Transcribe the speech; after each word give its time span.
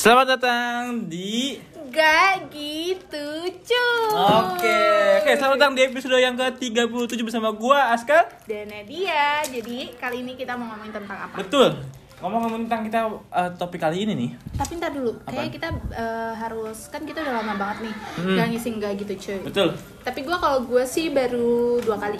Selamat 0.00 0.32
datang 0.32 1.04
di 1.12 1.60
Gak 1.92 2.48
gitu 2.48 3.26
cuy 3.52 4.00
Oke, 4.16 4.80
oke 5.20 5.30
selamat 5.36 5.56
datang 5.58 5.74
di 5.76 5.82
episode 5.84 6.16
yang 6.16 6.32
ke-37 6.32 7.20
bersama 7.20 7.52
gua 7.52 7.92
Aska. 7.92 8.24
Dan 8.48 8.72
Nadia 8.72 9.44
Jadi 9.44 9.92
kali 10.00 10.24
ini 10.24 10.40
kita 10.40 10.56
mau 10.56 10.72
ngomongin 10.72 10.96
tentang 10.96 11.28
apa? 11.28 11.36
Betul. 11.36 11.76
Ngomong-ngomong 12.16 12.64
tentang 12.64 12.82
kita 12.88 12.98
eh, 13.12 13.50
topik 13.56 13.76
kali 13.76 14.08
ini 14.08 14.12
nih. 14.14 14.30
Tapi 14.56 14.72
ntar 14.76 14.92
dulu, 14.92 15.20
kayaknya 15.26 15.52
kita 15.52 15.68
eh, 15.92 16.32
harus 16.34 16.88
Kan 16.88 17.04
kita 17.04 17.20
udah 17.20 17.34
lama 17.36 17.52
banget 17.60 17.78
nih 17.84 17.94
Hmm. 18.16 18.36
Gak 18.40 18.46
ngisi 18.48 18.68
gak 18.80 18.92
gitu 18.96 19.12
cuy 19.20 19.38
Betul. 19.44 19.68
Tapi 20.00 20.20
gue 20.24 20.36
kalau 20.38 20.64
gue 20.64 20.84
sih 20.88 21.12
baru 21.12 21.76
dua 21.76 22.00
kali 22.00 22.16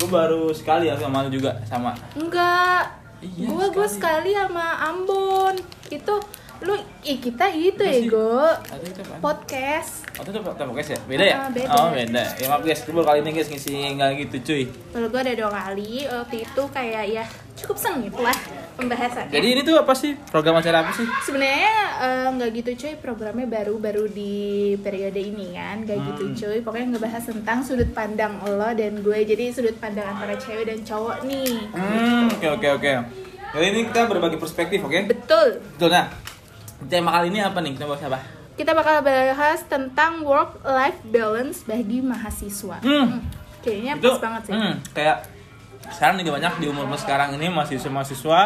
Gua 0.00 0.08
baru 0.08 0.48
sekali 0.56 0.88
ya 0.88 0.96
sama 0.96 1.28
lu 1.28 1.30
juga 1.30 1.52
sama. 1.68 1.92
Enggak 2.16 2.96
Iya, 3.20 3.52
Gue 3.52 3.68
gue 3.68 3.84
sekali. 3.84 4.32
sekali 4.32 4.48
sama 4.48 4.66
Ambon 4.80 5.52
Itu 5.92 6.16
lu 6.60 6.76
ih 7.00 7.16
kita 7.16 7.48
itu 7.50 7.72
Apa 7.74 7.88
ya 7.88 7.96
sih? 7.96 8.08
Go 8.08 8.44
itu 8.76 9.02
podcast 9.18 9.92
Oh, 10.12 10.22
itu 10.22 10.36
guys 10.76 10.90
ya? 10.92 11.00
Beda 11.08 11.24
ya? 11.24 11.36
Ah, 11.38 11.48
beda. 11.48 11.72
Oh, 11.72 11.88
beda. 11.88 12.24
Ya 12.36 12.46
maaf 12.46 12.60
guys, 12.60 12.84
gue 12.84 12.92
kali 13.00 13.18
ini 13.24 13.30
guys 13.32 13.48
ngisi 13.48 13.72
nggak 13.96 14.10
gitu 14.20 14.36
cuy. 14.44 14.62
kalau 14.92 15.08
gue 15.08 15.20
ada 15.22 15.32
dua 15.32 15.48
kali 15.50 16.04
waktu 16.04 16.36
itu 16.44 16.62
kayak 16.68 17.04
ya 17.08 17.24
cukup 17.56 17.76
sengit 17.76 18.12
lah 18.12 18.36
pembahasannya 18.76 19.32
Jadi 19.32 19.46
ini 19.48 19.60
tuh 19.64 19.80
apa 19.80 19.92
sih? 19.92 20.12
Program 20.28 20.60
acara 20.60 20.84
apa 20.84 20.92
sih? 20.92 21.08
sebenarnya 21.22 21.72
eh, 21.96 22.26
nggak 22.30 22.50
gitu 22.54 22.70
cuy 22.76 22.92
programnya 22.98 23.48
baru 23.48 23.80
baru 23.80 24.04
di 24.04 24.34
periode 24.76 25.16
ini 25.16 25.56
kan 25.56 25.88
nggak 25.88 25.98
gitu 26.06 26.22
Hmm. 26.22 26.36
cuy 26.36 26.58
pokoknya 26.60 26.86
ngebahas 26.92 27.24
tentang 27.24 27.58
sudut 27.64 27.88
pandang 27.90 28.36
lo 28.42 28.68
dan 28.72 29.00
gue 29.00 29.18
jadi 29.24 29.48
sudut 29.48 29.76
pandang 29.76 30.04
antara 30.06 30.36
cewek 30.36 30.68
dan 30.68 30.84
cowok 30.84 31.24
nih 31.24 31.56
Hmm, 31.72 32.28
oke 32.28 32.46
oke 32.50 32.68
oke. 32.76 32.92
Kali 33.50 33.66
ini 33.66 33.80
kita 33.82 34.06
berbagi 34.06 34.38
perspektif, 34.38 34.78
oke? 34.78 35.10
betul 35.10 35.58
Betul 35.74 35.90
nah. 35.90 36.29
Tema 36.88 37.10
kali 37.12 37.28
ini 37.28 37.40
apa 37.40 37.58
nih? 37.60 37.76
Kita 37.76 37.84
bahas 37.84 38.04
apa? 38.04 38.20
kita 38.50 38.76
bakal 38.76 39.00
bahas 39.00 39.64
tentang 39.64 40.20
work 40.20 40.60
life 40.60 41.00
balance 41.08 41.64
bagi 41.64 42.04
mahasiswa. 42.04 42.76
Hmm. 42.84 43.24
kayaknya 43.64 43.96
itu 43.96 44.04
pas 44.04 44.20
banget 44.20 44.42
sih. 44.44 44.52
hmm, 44.52 44.72
kayak 44.92 45.16
sekarang 45.88 46.20
juga 46.20 46.36
banyak 46.36 46.54
di 46.60 46.66
umur 46.68 46.84
sekarang 46.96 47.40
ini 47.40 47.48
mahasiswa 47.48 47.88
mahasiswa 47.88 48.40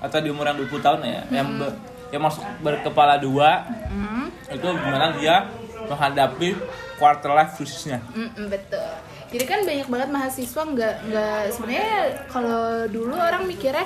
atau 0.00 0.18
di 0.24 0.28
umur 0.32 0.48
yang 0.48 0.56
20 0.56 0.80
tahun 0.80 1.00
ya 1.04 1.20
yang 1.28 1.48
be- 1.56 1.76
yang 2.08 2.22
masuk 2.24 2.40
berkepala 2.60 3.16
dua 3.16 3.64
Hmm, 3.92 4.32
itu 4.48 4.68
gimana 4.72 5.16
dia 5.16 5.48
menghadapi 5.84 6.56
quarter 6.96 7.32
life 7.32 7.52
crisisnya 7.56 8.00
mm, 8.08 8.28
mm, 8.32 8.46
betul. 8.48 8.88
Jadi 9.32 9.44
kan 9.44 9.60
banyak 9.64 9.88
banget 9.88 10.08
mahasiswa 10.08 10.62
nggak 10.64 10.94
nggak 11.08 11.40
sebenarnya 11.52 11.92
kalau 12.28 12.88
dulu 12.88 13.16
orang 13.16 13.44
mikirnya 13.44 13.84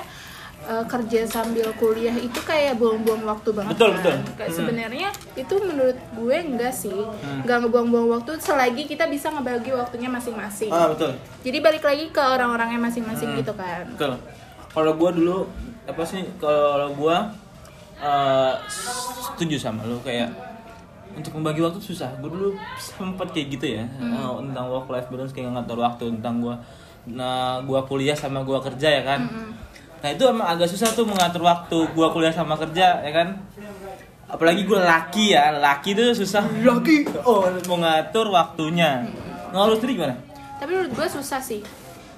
eh, 0.67 0.85
kerja 0.85 1.23
sambil 1.23 1.71
kuliah 1.73 2.11
itu 2.13 2.35
kayak 2.37 2.75
buang-buang 2.75 3.23
waktu 3.23 3.49
banget 3.49 3.73
Betul, 3.73 3.89
kan. 3.89 3.97
betul. 3.97 4.15
Kayak 4.35 4.49
Hmm. 4.49 4.57
sebenarnya 4.59 5.07
itu 5.33 5.55
menurut 5.57 5.97
gue 6.13 6.37
enggak 6.37 6.73
sih. 6.73 6.99
Nggak 7.41 7.57
ngebuang-buang 7.63 8.07
waktu 8.13 8.31
selagi 8.37 8.83
kita 8.83 9.07
bisa 9.07 9.29
ngebagi 9.29 9.71
waktunya 9.71 10.07
masing-masing. 10.07 10.67
Ah 10.69 10.87
betul. 10.87 11.15
Jadi 11.41 11.57
balik 11.57 11.81
lagi 11.81 12.05
ke 12.07 12.19
orang-orangnya 12.19 12.79
masing-masing 12.81 13.31
Hmm. 13.31 13.39
gitu 13.39 13.53
kan? 13.53 13.87
Betul. 13.89 14.19
Kalau 14.67 14.91
gua 14.93 15.09
dulu 15.09 15.37
apa 15.83 16.03
sih 16.03 16.21
kalau 16.37 16.91
gua 16.93 17.31
eh, 17.97 18.53
setuju 19.25 19.57
sama 19.57 19.81
lu 19.83 19.97
kayak 19.99 20.29
untuk 21.11 21.33
membagi 21.33 21.63
waktu 21.63 21.79
susah. 21.79 22.13
Gue 22.19 22.29
dulu 22.29 22.53
sempet 22.77 23.31
kayak 23.31 23.47
gitu 23.49 23.65
ya 23.71 23.83
eh, 23.87 24.31
tentang 24.43 24.67
work 24.67 24.85
life 24.87 25.07
balance 25.07 25.31
kayak 25.31 25.49
ngatur 25.49 25.79
waktu 25.79 26.11
tentang 26.13 26.37
gua. 26.37 26.55
Nah 27.07 27.63
gua 27.63 27.81
kuliah 27.81 28.13
sama 28.13 28.43
gua 28.43 28.59
kerja 28.59 28.89
ya 28.91 29.01
kan 29.01 29.25
nah 29.97 30.09
itu 30.09 30.23
emang 30.23 30.45
agak 30.45 30.67
susah 30.67 30.91
tuh 30.91 31.03
mengatur 31.03 31.41
waktu 31.41 31.77
gua 31.91 32.09
kuliah 32.09 32.31
sama 32.31 32.53
kerja 32.53 33.01
ya 33.01 33.11
kan? 33.11 33.37
Apalagi 34.27 34.61
gue 34.61 34.75
laki 34.75 35.31
ya 35.31 35.55
laki 35.55 35.95
tuh 35.95 36.11
susah. 36.11 36.43
Laki? 36.59 37.07
Oh 37.23 37.47
mau 37.65 37.79
ngatur 37.79 38.27
waktunya. 38.27 39.07
Nggak 39.49 39.63
lu 39.63 39.75
sendiri 39.75 39.93
gimana? 39.95 40.15
Tapi 40.59 40.69
menurut 40.69 40.91
gue 40.91 41.07
susah 41.07 41.39
sih. 41.39 41.63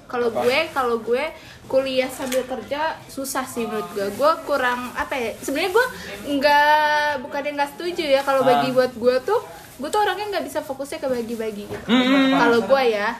Kalau 0.04 0.26
gue 0.28 0.58
kalau 0.74 0.98
gue 0.98 1.22
kuliah 1.70 2.10
sambil 2.10 2.42
kerja 2.42 2.98
susah 3.06 3.46
sih 3.46 3.62
menurut 3.62 3.86
gue 3.94 4.10
gue 4.10 4.30
kurang 4.42 4.90
apa 4.92 5.14
ya 5.14 5.30
sebenarnya 5.38 5.70
gue 5.70 5.86
nggak 6.34 7.22
bukannya 7.22 7.50
nggak 7.54 7.70
setuju 7.78 8.04
ya 8.10 8.20
kalau 8.20 8.42
Ah. 8.42 8.46
bagi 8.50 8.74
buat 8.74 8.90
gue 8.90 9.16
tuh. 9.22 9.40
Gue 9.78 9.86
tuh 9.86 10.02
orangnya 10.02 10.26
nggak 10.28 10.44
bisa 10.44 10.58
fokusnya 10.60 10.98
ke 10.98 11.08
bagi-bagi 11.08 11.64
gitu. 11.64 11.84
Hmm. 11.86 12.34
kalau 12.36 12.58
gue 12.60 12.82
ya. 12.90 13.14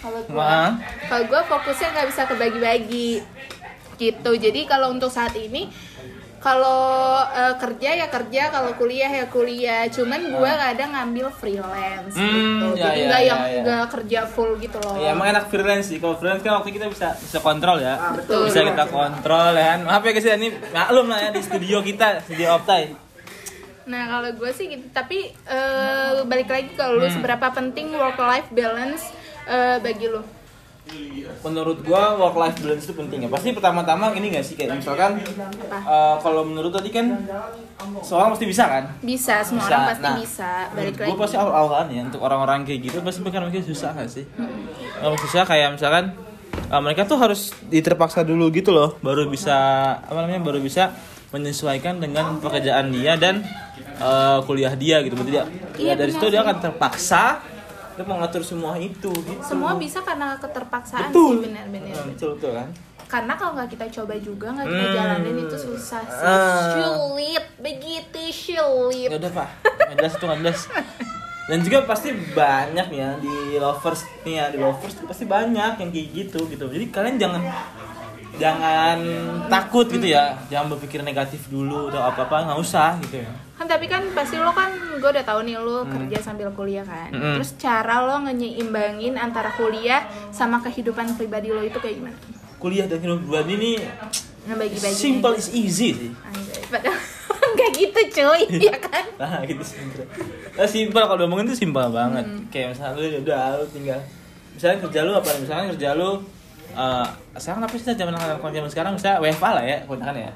Kalau 0.00 0.20
gue 0.24 0.40
Ah. 0.40 0.80
kalau 1.06 1.28
gue 1.28 1.40
fokusnya 1.44 1.88
nggak 1.92 2.08
bisa 2.08 2.22
ke 2.24 2.34
bagi-bagi 2.34 3.10
gitu 4.00 4.30
jadi 4.34 4.60
kalau 4.64 4.88
untuk 4.90 5.08
saat 5.08 5.36
ini 5.36 5.68
kalau 6.40 6.80
eh, 7.28 7.52
kerja 7.54 7.90
ya 7.94 8.06
kerja 8.08 8.48
kalau 8.48 8.72
kuliah 8.72 9.12
ya 9.12 9.28
kuliah 9.28 9.84
cuman 9.86 10.16
gue 10.26 10.52
kadang 10.58 10.90
ngambil 10.90 11.28
freelance 11.30 12.16
Hmm, 12.16 12.24
gitu 12.24 12.66
ya, 12.72 12.82
jadi 12.82 12.96
ya, 12.96 13.06
nggak 13.06 13.20
ya, 13.20 13.28
yang 13.28 13.40
ya. 13.44 13.60
nggak 13.60 13.84
kerja 13.92 14.20
full 14.24 14.56
gitu 14.56 14.80
loh 14.80 14.96
Ya 14.96 15.12
emang 15.12 15.28
enak 15.28 15.46
freelance 15.46 15.86
sih. 15.86 16.00
Kalau 16.00 16.16
freelance 16.16 16.40
kan 16.40 16.56
waktu 16.56 16.72
kita 16.72 16.88
bisa 16.88 17.12
bisa 17.14 17.38
kontrol 17.38 17.76
ya. 17.78 18.16
betul. 18.16 18.48
Bisa 18.48 18.64
kita 18.64 18.88
kontrol 18.88 19.52
ya 19.52 19.66
kan. 19.70 19.80
Maaf 19.84 20.00
ya 20.00 20.10
guys 20.10 20.24
ya 20.24 20.34
ini 20.34 20.48
maklum 20.70 21.06
lah 21.06 21.18
ya 21.18 21.30
di 21.30 21.40
studio 21.40 21.78
kita, 21.82 22.24
studio 22.24 22.56
Optai. 22.56 22.82
Nah 23.82 24.02
kalau 24.08 24.30
gue 24.32 24.50
sih 24.50 24.66
gitu, 24.70 24.86
tapi 24.90 25.18
eh, 25.28 26.10
balik 26.24 26.48
lagi 26.48 26.72
kalau 26.72 26.96
lu 26.96 27.04
Hmm. 27.04 27.14
seberapa 27.14 27.46
penting 27.50 27.92
work 27.92 28.16
life 28.16 28.48
balance 28.50 29.12
eh, 29.44 29.76
bagi 29.76 30.08
lu? 30.08 30.24
Menurut 31.40 31.80
gua 31.80 32.18
work 32.18 32.36
life 32.36 32.56
balance 32.58 32.84
itu 32.84 32.92
penting 32.92 33.24
ya. 33.24 33.28
Pasti 33.30 33.54
pertama-tama 33.54 34.10
ini 34.12 34.28
gak 34.28 34.42
sih 34.42 34.54
kayak 34.54 34.76
misalkan 34.76 35.22
eh, 35.22 36.14
kalau 36.18 36.42
menurut 36.42 36.68
tadi 36.68 36.90
kan 36.90 37.14
seorang 38.02 38.34
pasti 38.34 38.44
bisa 38.44 38.64
kan? 38.66 38.84
Bisa, 39.00 39.40
semua 39.40 39.62
Bisa. 39.62 39.70
orang 39.70 39.82
pasti 39.88 40.04
Nah, 40.04 40.16
bisa. 40.18 40.50
Balik 40.74 40.94
lagi. 40.98 41.12
pasti 41.16 41.36
awal-awalan 41.36 41.86
ya 41.88 42.02
untuk 42.04 42.20
orang-orang 42.20 42.58
kayak 42.64 42.80
gitu 42.90 42.98
pasti 43.00 43.20
bakal 43.22 43.46
mikir 43.46 43.62
susah 43.62 43.94
gak 43.94 44.10
sih? 44.10 44.24
Kalau 44.98 45.16
susah 45.16 45.42
kayak 45.46 45.68
misalkan 45.78 46.04
uh, 46.68 46.80
mereka 46.82 47.06
tuh 47.06 47.16
harus 47.16 47.54
diterpaksa 47.66 48.20
dulu 48.20 48.50
gitu 48.50 48.74
loh, 48.74 48.98
baru 49.00 49.24
bisa 49.26 49.56
apa 49.96 50.18
namanya 50.20 50.42
baru 50.42 50.58
bisa 50.60 50.92
menyesuaikan 51.30 52.02
dengan 52.02 52.42
pekerjaan 52.42 52.90
dia 52.90 53.14
dan 53.14 53.46
uh, 54.02 54.42
kuliah 54.44 54.74
dia 54.74 54.98
gitu. 55.00 55.14
Berarti 55.14 55.32
dia 55.32 55.44
Iya, 55.80 55.94
ya, 55.94 55.94
dari 55.96 56.10
situ 56.12 56.26
dia 56.28 56.44
akan 56.44 56.56
terpaksa 56.60 57.40
dia 57.90 58.04
mengatur 58.04 58.42
semua 58.42 58.74
itu 58.76 59.10
gitu. 59.10 59.42
Semua 59.42 59.74
bisa 59.76 60.00
karena 60.00 60.36
keterpaksaan 60.36 61.10
betul. 61.10 61.42
sih 61.42 61.50
benar-benar. 61.50 61.94
Nah, 61.94 62.04
betul 62.08 62.30
betul 62.38 62.52
kan? 62.54 62.68
Karena 63.10 63.32
kalau 63.34 63.52
nggak 63.58 63.70
kita 63.70 63.86
coba 63.90 64.14
juga 64.16 64.46
nggak 64.54 64.66
kita 64.66 64.86
Hmm. 64.86 64.94
jalanin 64.94 65.36
itu 65.42 65.56
susah 65.58 66.02
sih. 66.06 66.22
Ah. 66.22 66.78
Sulit, 66.78 67.44
begitu 67.58 68.20
sulit. 68.30 69.08
Ya 69.10 69.18
udah 69.18 69.32
pak, 69.34 69.48
jelas 69.98 70.12
itu 70.14 70.24
jelas. 70.26 70.60
Dan 71.50 71.58
juga 71.66 71.78
pasti 71.82 72.14
banyak 72.14 72.88
ya 72.94 73.18
di 73.18 73.58
lovers 73.58 74.06
nih 74.22 74.34
ya 74.38 74.44
di 74.54 74.58
lovers 74.62 74.94
tuh 74.94 75.10
pasti 75.10 75.26
banyak 75.26 75.82
yang 75.82 75.90
kayak 75.90 76.08
gitu 76.14 76.46
gitu. 76.46 76.70
Jadi 76.70 76.84
kalian 76.94 77.18
jangan 77.18 77.42
jangan 78.38 78.98
takut 79.50 79.90
gitu 79.90 80.06
ya, 80.06 80.38
jangan 80.46 80.72
berpikir 80.72 81.02
negatif 81.02 81.50
dulu 81.50 81.90
atau 81.90 82.00
apa 82.00 82.24
apa 82.24 82.36
nggak 82.46 82.60
usah 82.62 82.94
gitu 83.02 83.26
ya. 83.26 83.30
Kan 83.60 83.68
tapi 83.68 83.92
kan 83.92 84.00
pasti 84.16 84.40
lo 84.40 84.56
kan 84.56 84.72
gue 84.72 85.04
udah 85.04 85.20
tahu 85.20 85.44
nih 85.44 85.60
lo 85.60 85.84
kerja 85.84 86.16
sambil 86.24 86.48
kuliah 86.56 86.80
kan. 86.80 87.12
Mm-mm. 87.12 87.36
Terus 87.36 87.60
cara 87.60 88.00
lo 88.00 88.24
ngenyeimbangin 88.24 89.20
antara 89.20 89.52
kuliah 89.52 90.08
sama 90.32 90.64
kehidupan 90.64 91.12
pribadi 91.12 91.52
lo 91.52 91.60
itu 91.60 91.76
kayak 91.76 92.00
gimana? 92.00 92.16
Kuliah 92.56 92.88
dan 92.88 93.04
hidup 93.04 93.20
buat 93.28 93.44
ini 93.44 93.76
Ngebagi-bagi. 94.48 94.96
simple 94.96 95.36
is 95.36 95.52
easy 95.52 95.92
sih. 95.92 96.08
Anjay, 96.24 96.64
padahal 96.72 96.96
nggak 97.52 97.70
gitu 97.76 98.00
cuy, 98.16 98.42
ya 98.72 98.76
kan? 98.80 99.04
Nah 99.20 99.44
gitu 99.44 99.60
simple. 99.60 100.08
Nah, 100.56 100.64
simple 100.64 101.02
kalau 101.04 101.20
ngomongin 101.28 101.52
tuh 101.52 101.58
simple 101.60 101.84
banget. 101.92 102.24
Kayak 102.48 102.72
misalnya 102.72 102.96
lu 102.96 103.20
udah 103.20 103.60
lu 103.60 103.64
tinggal 103.68 104.00
misalnya 104.56 104.76
kerja 104.88 105.00
lu 105.04 105.12
apa 105.12 105.28
misalnya 105.36 105.66
kerja 105.76 105.88
lu 106.00 106.10
eh 106.72 107.06
sekarang 107.36 107.60
apa 107.68 107.74
sih 107.76 107.92
zaman 107.92 108.14
zaman 108.40 108.70
sekarang 108.72 108.92
misalnya 108.96 109.20
WFA 109.20 109.50
lah 109.52 109.64
ya 109.68 109.76
kebanyakan 109.84 110.16
ya. 110.16 110.32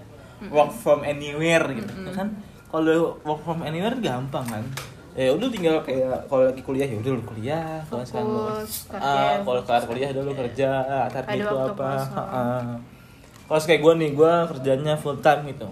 Work 0.53 0.77
from 0.77 1.01
anywhere 1.09 1.65
gitu. 1.73 1.89
Kan 2.13 2.37
kalau 2.75 3.15
work 3.23 3.41
from 3.41 3.63
anywhere 3.63 3.95
gampang 3.97 4.43
kan. 4.45 4.65
Ya 5.15 5.31
udah 5.31 5.47
tinggal 5.47 5.79
kayak 5.87 6.27
kalau 6.27 6.51
lagi 6.51 6.59
kuliah 6.59 6.91
ya 6.91 6.99
udah 6.99 7.13
lu 7.15 7.23
kuliah, 7.23 7.79
kalau 7.87 8.03
sekarang 8.03 8.27
lu-. 8.27 8.67
Ah, 8.91 9.39
kalau 9.39 9.63
kelar 9.63 9.83
kuliah 9.87 10.09
udah 10.11 10.23
lu 10.27 10.33
kerja, 10.35 10.71
target 11.07 11.39
Ada 11.39 11.45
itu 11.47 11.55
apa. 11.55 11.87
kosong. 11.95 12.27
Ah. 12.35 12.75
Kalau 13.47 13.61
kayak 13.63 13.81
gue 13.81 13.93
nih, 14.03 14.11
gue 14.11 14.33
kerjanya 14.51 14.95
full 14.99 15.23
time 15.23 15.47
gitu 15.47 15.71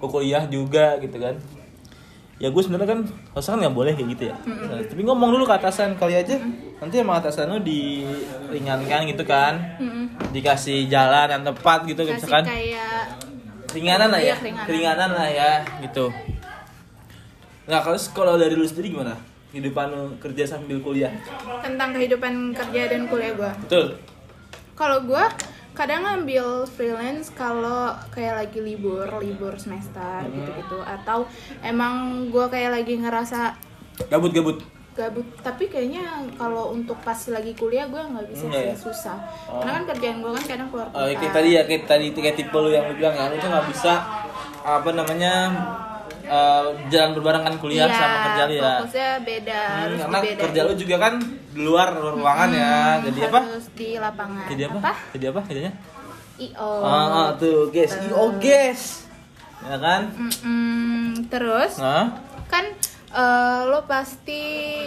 gue 0.00 0.08
kuliah 0.08 0.44
juga 0.48 0.96
gitu 0.96 1.20
kan 1.20 1.36
ya 2.40 2.48
gue 2.48 2.62
sebenarnya 2.64 2.88
kan 2.88 3.00
harusnya 3.36 3.52
kan 3.52 3.58
nggak 3.60 3.76
boleh 3.76 3.92
kayak 3.92 4.08
gitu 4.16 4.24
ya 4.32 4.36
Nah, 4.48 4.80
tapi 4.80 5.02
ngomong 5.04 5.28
dulu 5.28 5.44
ke 5.44 5.54
atasan 5.60 5.92
kali 6.00 6.16
aja 6.16 6.40
nanti 6.80 6.96
sama 6.96 7.20
atasan 7.20 7.52
lu 7.52 7.60
diringankan 7.60 9.04
gitu 9.12 9.28
kan 9.28 9.60
Mm-mm. 9.76 10.32
dikasih 10.32 10.88
jalan 10.88 11.28
yang 11.28 11.44
tepat 11.44 11.84
gitu 11.84 12.00
Kasih 12.00 12.16
misalkan 12.16 12.44
kayak 12.48 13.12
ringanan 13.70 14.08
lah 14.10 14.20
ya. 14.20 14.26
Iya, 14.26 14.36
keringanan. 14.38 14.66
keringanan 14.66 15.10
lah 15.12 15.28
ya 15.28 15.50
gitu. 15.80 16.06
Nah 17.66 17.78
kalau 17.80 17.98
kalau 18.12 18.34
dari 18.34 18.54
lu 18.54 18.66
sendiri 18.66 18.92
gimana? 18.92 19.14
Kehidupan 19.50 19.86
lu 19.90 20.02
kerja 20.18 20.46
sambil 20.46 20.78
kuliah? 20.78 21.10
Tentang 21.60 21.90
kehidupan 21.90 22.54
kerja 22.54 22.82
dan 22.86 23.06
kuliah 23.06 23.34
gue. 23.34 23.50
betul. 23.66 23.86
Kalau 24.74 25.02
gue 25.04 25.24
kadang 25.70 26.02
ngambil 26.02 26.66
freelance 26.66 27.30
kalau 27.30 27.94
kayak 28.10 28.46
lagi 28.46 28.58
libur 28.58 29.06
libur 29.18 29.54
semester 29.54 30.22
Hmm. 30.22 30.34
gitu-gitu. 30.34 30.78
Atau 30.80 31.26
emang 31.62 32.26
gue 32.28 32.46
kayak 32.46 32.70
lagi 32.74 32.94
ngerasa 32.98 33.54
Gabut 34.08 34.32
gabut. 34.92 35.26
tapi 35.40 35.64
kayaknya 35.66 36.02
kalau 36.34 36.70
untuk 36.70 36.98
pas 36.98 37.16
lagi 37.26 37.52
kuliah 37.52 37.86
gue 37.86 37.96
nggak 37.96 38.26
bisa 38.26 38.44
sih 38.44 38.64
ya? 38.64 38.74
susah 38.74 39.16
Oh. 39.46 39.58
karena 39.58 39.72
kan 39.76 39.84
kerjaan 39.88 40.16
gue 40.18 40.30
kan 40.32 40.44
kadang 40.46 40.68
keluar 40.68 40.86
Oh, 40.88 41.00
kota 41.00 41.14
kayak 41.16 41.32
tadi 41.32 41.48
ya 41.50 41.62
kayak 41.62 41.82
tadi 41.84 42.06
kayak 42.12 42.36
tipe 42.36 42.54
lu 42.54 42.68
yang 42.68 42.84
lu 42.84 42.94
bilang 42.94 43.14
ya, 43.14 43.24
lu 43.26 43.36
tuh 43.36 43.48
nggak 43.48 43.66
bisa 43.68 43.92
apa 44.60 44.90
namanya 44.90 45.32
eh, 46.22 46.64
jalan 46.88 47.10
berbarengan 47.12 47.54
kuliah 47.56 47.84
Iya, 47.84 47.96
sama 47.96 48.16
kerja 48.24 48.42
lu 48.44 48.54
ya. 48.54 48.62
fokusnya 48.76 49.08
beda 49.20 49.60
Hmm, 49.60 49.80
harus 49.80 49.98
karena 50.00 50.18
dibedain. 50.20 50.40
kerja 50.40 50.60
lu 50.60 50.72
juga 50.76 50.96
kan 50.98 51.14
di 51.50 51.60
luar 51.60 51.88
ruangan 51.92 52.50
ya. 52.52 52.74
Jadi 53.02 53.20
apa? 53.24 53.40
harus 53.42 53.66
di 53.72 53.88
lapangan 53.96 54.44
Jadi 54.46 54.62
apa? 54.64 54.92
Jadi 55.10 55.24
apa 55.26 55.40
kerjanya? 55.42 55.72
io 56.38 56.70
Ah, 56.80 57.04
ah, 57.10 57.28
tuh, 57.34 57.68
guys. 57.68 57.92
IO, 58.00 58.24
guys. 58.38 58.82
Ya 59.60 59.76
kan? 59.76 60.02
Mm-mm. 60.14 61.26
terus 61.26 61.76
Nah, 61.76 62.16
kan 62.46 62.64
eh, 63.12 63.60
lo 63.64 63.82
pasti 63.84 64.42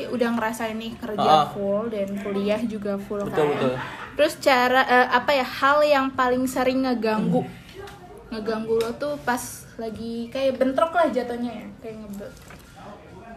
udah 0.07 0.29
ngerasain 0.31 0.73
nih 0.73 0.93
kerja 0.95 1.21
Ah. 1.21 1.45
full 1.47 1.87
dan 1.87 2.07
kuliah 2.17 2.59
juga 2.59 2.95
full 2.97 3.19
Betul, 3.21 3.35
kan? 3.45 3.51
betul. 3.53 3.73
terus 4.13 4.33
cara 4.37 4.81
eh, 4.83 5.07
apa 5.09 5.31
ya 5.31 5.43
hal 5.43 5.77
yang 5.81 6.07
paling 6.09 6.45
sering 6.45 6.83
ngeganggu? 6.83 7.43
Ngeganggu 8.29 8.75
lo 8.75 8.91
tuh 8.93 9.13
pas 9.19 9.41
lagi 9.75 10.27
kayak 10.27 10.55
bentrok 10.55 10.91
lah 10.91 11.07
jatuhnya 11.07 11.51
ya 11.51 11.67
kayak 11.79 11.97
ngebet 11.99 12.33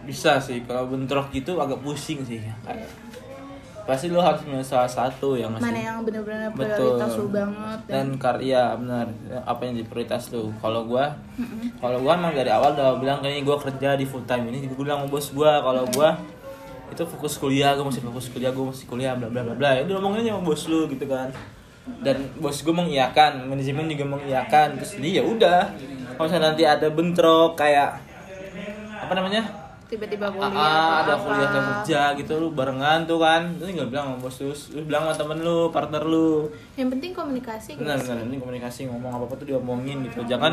bisa 0.02 0.38
sih 0.38 0.62
kalau 0.62 0.86
bentrok 0.86 1.28
gitu 1.30 1.56
agak 1.56 1.80
pusing 1.80 2.22
sih. 2.22 2.38
Kayak 2.62 2.86
pasti 3.86 4.10
lu 4.10 4.18
harus 4.18 4.42
punya 4.42 4.58
salah 4.66 4.90
satu 4.90 5.38
yang 5.38 5.54
mana 5.54 5.70
yang 5.70 6.02
bener-bener 6.02 6.50
prioritas 6.50 7.14
lo 7.14 7.30
banget 7.30 7.78
dan 7.86 8.06
karya 8.18 8.74
benar 8.74 9.06
apa 9.46 9.60
yang 9.62 9.78
jadi 9.78 9.86
prioritas 9.86 10.34
lu? 10.34 10.50
Kalau 10.58 10.90
gua 10.90 11.14
kalau 11.78 12.02
gua 12.02 12.18
emang 12.18 12.34
dari 12.34 12.50
awal 12.50 12.74
udah 12.74 12.98
bilang 12.98 13.22
kayaknya 13.22 13.46
gua 13.46 13.56
kerja 13.62 13.94
di 13.94 14.02
full 14.02 14.26
time 14.26 14.50
ini 14.50 14.66
gua 14.74 14.82
bilang 14.82 14.98
sama 15.06 15.08
bos 15.08 15.26
gua 15.30 15.62
kalau 15.62 15.86
gua 15.94 16.18
itu 16.90 17.02
fokus 17.06 17.38
kuliah 17.38 17.78
gua 17.78 17.86
masih 17.86 18.02
fokus 18.02 18.26
kuliah 18.34 18.50
gua 18.50 18.74
masih 18.74 18.86
kuliah 18.90 19.14
bla 19.14 19.30
bla 19.30 19.46
bla 19.46 19.54
bla. 19.54 19.70
Ya 19.78 19.86
udah 19.86 20.02
ngomongin 20.02 20.26
aja 20.26 20.32
sama 20.34 20.42
bos 20.42 20.62
lu 20.66 20.80
gitu 20.90 21.06
kan. 21.06 21.30
Dan 22.02 22.16
bos 22.42 22.58
gua 22.66 22.74
mengiyakan 22.82 23.46
manajemen 23.46 23.86
juga 23.86 24.04
mengiyakan. 24.18 24.82
Terus 24.82 24.92
dia 24.98 25.18
ya 25.18 25.22
udah 25.22 25.70
kalau 26.18 26.26
misalnya 26.26 26.50
nanti 26.50 26.62
ada 26.66 26.90
bentrok 26.90 27.54
kayak 27.54 28.02
apa 28.98 29.12
namanya 29.14 29.65
tiba-tiba 29.86 30.26
kuliah 30.34 30.50
ah, 30.50 31.06
atau 31.06 31.14
ada 31.14 31.14
kuliah 31.22 31.48
dan 31.54 31.62
kerja 31.62 32.00
gitu 32.18 32.32
lu 32.42 32.48
barengan 32.50 33.06
tuh 33.06 33.22
kan. 33.22 33.42
Terus 33.58 33.70
nggak 33.78 33.88
bilang 33.94 34.04
sama 34.10 34.18
bos 34.18 34.34
terus 34.34 34.60
lu 34.74 34.82
bilang 34.82 35.02
sama 35.06 35.14
temen 35.14 35.38
lu 35.46 35.58
partner 35.70 36.02
lu. 36.02 36.50
Yang 36.74 36.88
penting 36.98 37.10
komunikasi 37.14 37.70
benar 37.78 37.98
guys. 38.02 38.10
benar. 38.10 38.26
Ini 38.26 38.36
komunikasi 38.42 38.80
ngomong 38.90 39.10
apa 39.14 39.24
apa 39.30 39.34
tuh 39.38 39.46
diomongin 39.46 40.02
gitu. 40.10 40.26
Jangan 40.26 40.52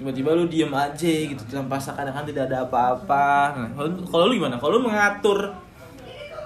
tiba-tiba 0.00 0.30
lu 0.32 0.44
diem 0.48 0.72
aja 0.72 1.12
gitu 1.28 1.42
tanpa 1.52 1.76
seakan-akan 1.76 2.24
tidak 2.24 2.48
ada 2.48 2.64
apa-apa. 2.64 3.28
Nah, 3.54 3.70
kalau 4.08 4.24
lu 4.32 4.40
gimana? 4.40 4.56
Kalau 4.56 4.80
lu 4.80 4.82
mengatur 4.88 5.52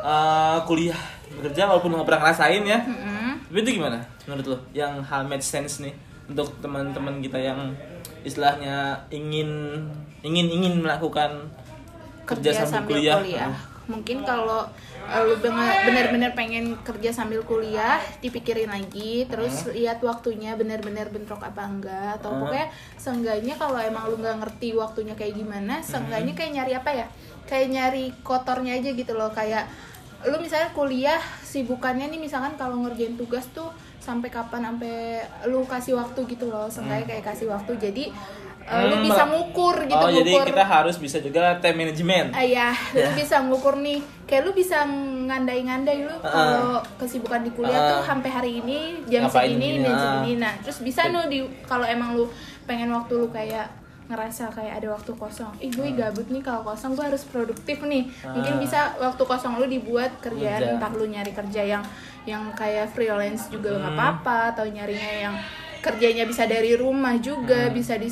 eh, 0.02 0.58
kuliah 0.67 1.00
bekerja 1.38 1.70
walaupun 1.70 1.94
lu 1.94 1.94
nggak 2.02 2.08
pernah 2.11 2.22
ngerasain 2.26 2.62
ya. 2.67 2.81
Mm-mm. 2.82 3.14
tapi 3.46 3.58
itu 3.62 3.79
gimana 3.79 4.02
menurut 4.26 4.46
lu? 4.50 4.58
Yang 4.75 4.93
hal 5.06 5.22
make 5.31 5.44
sense 5.46 5.79
nih 5.79 5.94
untuk 6.26 6.50
teman-teman 6.58 7.22
kita 7.22 7.38
yang 7.38 7.70
istilahnya 8.26 9.06
ingin 9.14 9.79
ingin 10.26 10.46
ingin 10.50 10.75
melakukan 10.82 11.46
kerja, 12.26 12.50
sambil, 12.67 12.99
kuliah, 12.99 13.49
Ah. 13.49 13.56
Mungkin 13.87 14.26
kalau 14.26 14.67
eh, 15.06 15.23
lu 15.23 15.38
bener- 15.38 15.87
bener-bener 15.87 16.34
pengen 16.34 16.75
kerja 16.82 17.14
sambil 17.14 17.38
kuliah, 17.46 18.02
dipikirin 18.19 18.67
lagi, 18.67 19.23
terus 19.31 19.70
lihat 19.70 20.02
waktunya 20.02 20.58
bener-bener 20.58 21.06
bentrok 21.06 21.38
apa 21.40 21.62
enggak, 21.62 22.19
atau 22.19 22.34
Ah. 22.34 22.38
pokoknya 22.43 22.67
seenggaknya 22.99 23.55
kalau 23.55 23.78
emang 23.78 24.11
lu 24.11 24.19
nggak 24.19 24.43
ngerti 24.43 24.75
waktunya 24.75 25.14
kayak 25.14 25.38
gimana, 25.38 25.78
seenggaknya 25.81 26.34
kayak 26.34 26.52
nyari 26.52 26.73
apa 26.75 26.90
ya? 26.93 27.06
Kayak 27.46 27.69
nyari 27.70 28.05
kotornya 28.20 28.75
aja 28.75 28.90
gitu 28.90 29.14
loh, 29.14 29.31
kayak 29.31 29.70
lu 30.26 30.34
misalnya 30.43 30.75
kuliah 30.75 31.22
sibukannya 31.40 32.11
nih 32.11 32.19
misalkan 32.19 32.58
kalau 32.58 32.82
ngerjain 32.82 33.14
tugas 33.14 33.46
tuh 33.55 33.70
sampai 34.02 34.26
kapan 34.26 34.67
sampai 34.67 35.22
lu 35.46 35.62
kasih 35.62 35.94
waktu 35.94 36.26
gitu 36.26 36.50
loh, 36.50 36.67
seenggaknya 36.67 37.06
kayak 37.06 37.25
kasih 37.31 37.46
waktu 37.46 37.79
jadi 37.79 38.11
eh, 38.67 38.83
lu 38.85 38.95
Hmm, 38.95 39.05
bisa 39.05 39.23
ngukur 39.25 39.77
gitu 39.83 39.95
oh 39.97 40.11
jadi 40.11 40.27
ngukur 40.29 40.47
kita 40.49 40.65
harus 40.65 40.97
bisa 40.97 41.19
juga 41.19 41.41
time 41.59 41.77
management 41.81 42.29
Ah, 42.31 42.43
ya, 42.43 42.69
lu 42.93 43.11
bisa 43.15 43.39
ngukur 43.41 43.79
nih. 43.79 43.99
Kayak 44.25 44.43
lu 44.43 44.53
bisa 44.53 44.83
ngandai-ngandai 45.23 45.99
lu 46.03 46.15
kalau 46.21 46.79
kesibukan 46.97 47.41
di 47.41 47.51
kuliah 47.51 47.75
Ah. 47.77 47.89
tuh 47.93 48.01
sampai 48.05 48.27
hari 48.29 48.53
ini 48.59 48.79
jam 49.07 49.27
segini 49.27 49.81
dan 49.81 49.93
ah. 49.93 50.01
segini. 50.01 50.33
Nah, 50.37 50.53
terus 50.61 50.79
bisa 50.81 51.07
nu 51.07 51.27
di 51.27 51.41
kalau 51.63 51.85
emang 51.85 52.15
lu 52.15 52.27
pengen 52.63 52.91
waktu 52.91 53.15
lu 53.17 53.29
kayak 53.29 53.71
ngerasa 54.07 54.51
kayak 54.51 54.79
ada 54.79 54.89
waktu 54.93 55.13
kosong. 55.13 55.51
Ih, 55.59 55.67
gue 55.69 55.91
gabut 55.93 56.27
nih 56.27 56.39
kalau 56.39 56.63
kosong 56.65 56.95
gue 56.95 57.03
harus 57.05 57.23
produktif 57.23 57.83
nih. 57.83 58.07
Mungkin 58.25 58.55
Ah. 58.55 58.61
bisa 58.61 58.79
waktu 58.97 59.23
kosong 59.23 59.59
lu 59.59 59.67
dibuat 59.67 60.15
kerjaan 60.21 60.59
Kerja. 60.61 60.75
entah 60.75 60.91
lu 60.91 61.07
nyari 61.07 61.31
kerja 61.31 61.63
yang 61.69 61.83
yang 62.23 62.43
kayak 62.53 62.91
freelance 62.91 63.47
juga 63.47 63.71
nggak 63.73 63.87
Hmm. 63.89 63.99
apa-apa 63.99 64.37
atau 64.53 64.65
nyarinya 64.65 65.11
yang 65.21 65.35
kerjanya 65.78 66.25
bisa 66.25 66.44
dari 66.44 66.75
rumah 66.75 67.14
juga 67.17 67.69
Hmm. 67.69 67.75
bisa 67.75 67.94
di 67.94 68.08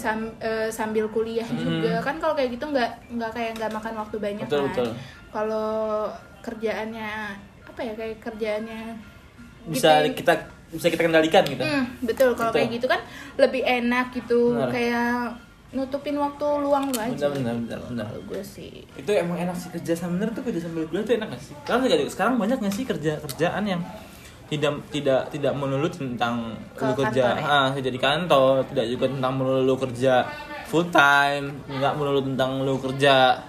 sambil 0.68 1.06
kuliah 1.08 1.46
juga. 1.46 2.00
Kan 2.00 2.16
kalau 2.16 2.32
kayak 2.32 2.50
gitu 2.52 2.64
nggak 2.66 2.90
nggak 3.10 3.30
kayak 3.30 3.52
nggak 3.54 3.70
makan 3.70 3.94
waktu 3.96 4.16
banyak 4.18 4.46
Betul, 4.46 4.62
kan. 4.62 4.68
betul. 4.70 4.88
kalau 5.30 6.06
kerjaannya 6.40 7.10
apa 7.64 7.80
ya 7.80 7.92
kayak 7.92 8.16
kerjaannya 8.20 8.82
bisa 9.66 10.04
gitu- 10.04 10.22
kita 10.22 10.32
bisa 10.70 10.86
kita 10.88 11.02
kendalikan 11.02 11.42
gitu. 11.44 11.62
Hmm, 11.62 11.84
betul. 12.00 12.30
Kalau 12.34 12.50
kayak 12.50 12.70
gitu 12.72 12.86
kan 12.86 13.00
lebih 13.36 13.62
enak 13.62 14.10
gitu. 14.12 14.54
Benar. 14.54 14.70
kayak 14.70 15.10
nutupin 15.70 16.14
waktu 16.14 16.46
luang 16.62 16.86
lu 16.86 16.94
aja. 16.94 17.26
Benar 17.26 17.58
benar 17.58 17.78
benar 17.82 18.06
kalau 18.06 18.22
gue 18.24 18.42
sih. 18.42 18.86
Itu 18.94 19.10
emang 19.10 19.34
enak 19.36 19.54
sih 19.54 19.70
kerja 19.70 19.94
sambil 19.96 20.30
tuh 20.30 20.46
kerja 20.46 20.62
sambil 20.62 20.86
kuliah 20.86 21.02
tuh 21.02 21.18
enak 21.18 21.34
gak 21.34 21.42
sih? 21.42 21.54
Sekarang 21.56 21.82
juga- 21.82 22.06
sekarang 22.08 22.34
banyak 22.38 22.58
gak 22.62 22.70
sih 22.72 22.84
kerja 22.84 23.12
kerjaan 23.18 23.64
yang 23.66 23.82
tidak 24.44 24.72
tidak 24.88 25.20
tidak 25.28 25.52
melulu 25.52 25.88
tentang 25.88 26.52
Ke 26.72 26.84
lu 26.84 26.92
kerja. 26.94 27.24
kantor 27.32 27.40
ya? 27.40 27.48
ah 27.50 27.66
kerja 27.72 27.90
di 27.90 27.98
kantor 27.98 28.52
tidak 28.68 28.86
juga 28.86 29.04
tentang 29.08 29.32
melulu 29.34 29.74
kerja 29.78 30.14
full 30.64 30.86
time 30.86 31.46
nggak 31.66 31.92
melulu 31.94 32.20
tentang 32.22 32.50
lu 32.60 32.76
kerja 32.76 33.40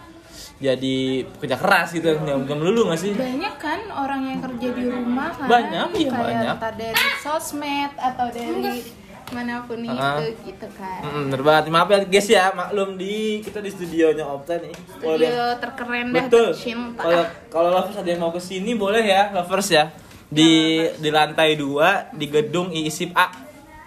jadi 0.56 0.98
kerja 1.36 1.56
keras 1.56 1.92
gitu 1.92 2.16
nggak 2.16 2.36
nggak 2.42 2.58
melulu 2.58 2.88
gak 2.88 3.00
sih? 3.02 3.12
Banyak 3.12 3.56
kan 3.58 3.80
orang 3.92 4.22
yang 4.26 4.40
kerja 4.40 4.68
di 4.72 4.84
rumah 4.86 5.28
kan? 5.30 5.48
Banyak, 5.48 5.88
iya, 5.94 6.10
kayak 6.10 6.56
banyak. 6.56 6.58
dari 6.80 7.08
sosmed 7.20 7.92
atau 7.94 8.28
dari 8.32 8.80
mana 9.28 9.66
pun 9.66 9.82
Ah. 9.84 10.16
itu 10.16 10.48
gitu 10.48 10.68
kan. 10.72 11.02
Mm, 11.02 11.22
bener 11.28 11.42
banget. 11.42 11.64
Maaf 11.68 11.88
ya 11.90 12.00
guys 12.00 12.28
ya 12.30 12.44
maklum 12.54 12.96
di 12.96 13.42
kita 13.42 13.60
di 13.60 13.68
studionya 13.68 14.24
Opta 14.24 14.56
nih. 14.56 14.72
Studio 14.72 15.44
terkeren 15.60 16.08
dah 16.10 16.24
betul. 16.24 16.50
kalau 16.96 17.22
kalau 17.50 17.70
lovers 17.74 17.98
ada 17.98 18.08
yang 18.08 18.22
mau 18.22 18.32
ke 18.32 18.40
sini 18.40 18.72
boleh 18.76 19.04
ya 19.04 19.34
lovers 19.34 19.70
ya 19.70 19.92
di 20.30 20.84
di 21.00 21.10
lantai 21.14 21.56
dua 21.58 22.10
di 22.14 22.26
gedung 22.30 22.74
IISIP 22.74 23.12
A. 23.14 23.28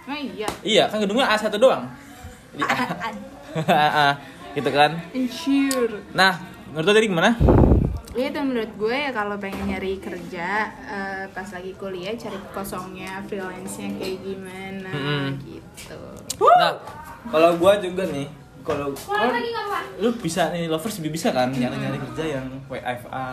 Oh 0.09 0.17
iya. 0.17 0.47
Iya 0.65 0.83
kan 0.89 1.03
gedungnya 1.03 1.29
A1 1.29 1.53
doang. 1.59 1.85
Di 2.55 2.63
A. 2.65 2.75
Gitu 4.57 4.69
kan. 4.73 4.97
Nah 6.17 6.33
menurut 6.73 6.85
lo 6.85 6.91
tadi 6.93 7.07
gimana? 7.09 7.31
Ya 8.17 8.33
itu 8.33 8.41
menurut 8.41 8.73
gue 8.73 8.97
ya 8.97 9.13
kalau 9.13 9.37
pengen 9.37 9.69
nyari 9.69 10.01
kerja 10.01 10.73
eh, 10.89 11.23
pas 11.29 11.45
lagi 11.45 11.77
kuliah 11.77 12.17
cari 12.17 12.41
kosongnya 12.51 13.21
freelance-nya 13.29 14.01
kayak 14.01 14.17
gimana 14.25 14.89
Mm-mm. 14.89 15.25
gitu. 15.45 16.01
nah 16.41 16.73
kalau 17.29 17.53
gua 17.61 17.77
juga 17.77 18.09
nih 18.09 18.25
kalau 18.69 18.93
kalau 18.93 19.33
lu 19.97 20.09
bisa 20.15 20.53
nih 20.53 20.69
lovers 20.69 21.01
bisa 21.01 21.33
kan 21.33 21.49
nyari 21.49 21.73
nyari 21.73 21.97
kerja 21.97 22.37
yang 22.37 22.45
WFA 22.69 23.25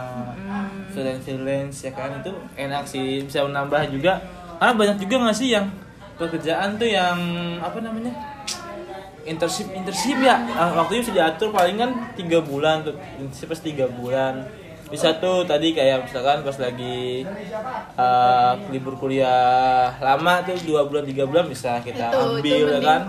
freelance 0.90 1.22
freelance 1.22 1.76
ya 1.84 1.92
kan? 1.92 2.10
Itu 2.18 2.32
enak 2.56 2.88
sih 2.88 3.20
bisa 3.22 3.44
menambah 3.44 3.92
juga. 3.92 4.18
Karena 4.56 4.72
banyak 4.72 4.96
juga 4.98 5.14
nggak 5.22 5.36
sih 5.36 5.52
yang 5.52 5.68
pekerjaan 6.16 6.80
tuh 6.80 6.88
yang 6.88 7.18
apa 7.60 7.76
namanya 7.78 8.12
internship 9.22 9.68
internship 9.70 10.16
ya. 10.18 10.40
Ah, 10.50 10.72
waktunya 10.74 11.04
bisa 11.04 11.12
diatur 11.12 11.52
paling 11.52 11.76
kan 11.76 11.90
tiga 12.16 12.40
bulan 12.40 12.80
tuh 12.80 12.96
internship 13.18 13.52
pas 13.52 13.60
tiga 13.60 13.86
bulan. 13.86 14.48
Bisa 14.86 15.18
tuh 15.18 15.42
tadi 15.42 15.74
kayak 15.74 16.06
misalkan 16.06 16.46
pas 16.46 16.56
lagi 16.56 17.26
eh, 17.98 18.52
libur 18.70 18.94
kuliah 18.96 19.90
lama 19.98 20.46
tuh 20.46 20.54
dua 20.62 20.86
bulan 20.86 21.02
tiga 21.02 21.26
bulan 21.26 21.46
bisa 21.46 21.82
kita 21.82 22.06
Itu- 22.06 22.16
itu 22.16 22.38
ambil 22.38 22.54
ya 22.54 22.66
penting. 22.70 22.86
kan 22.86 23.02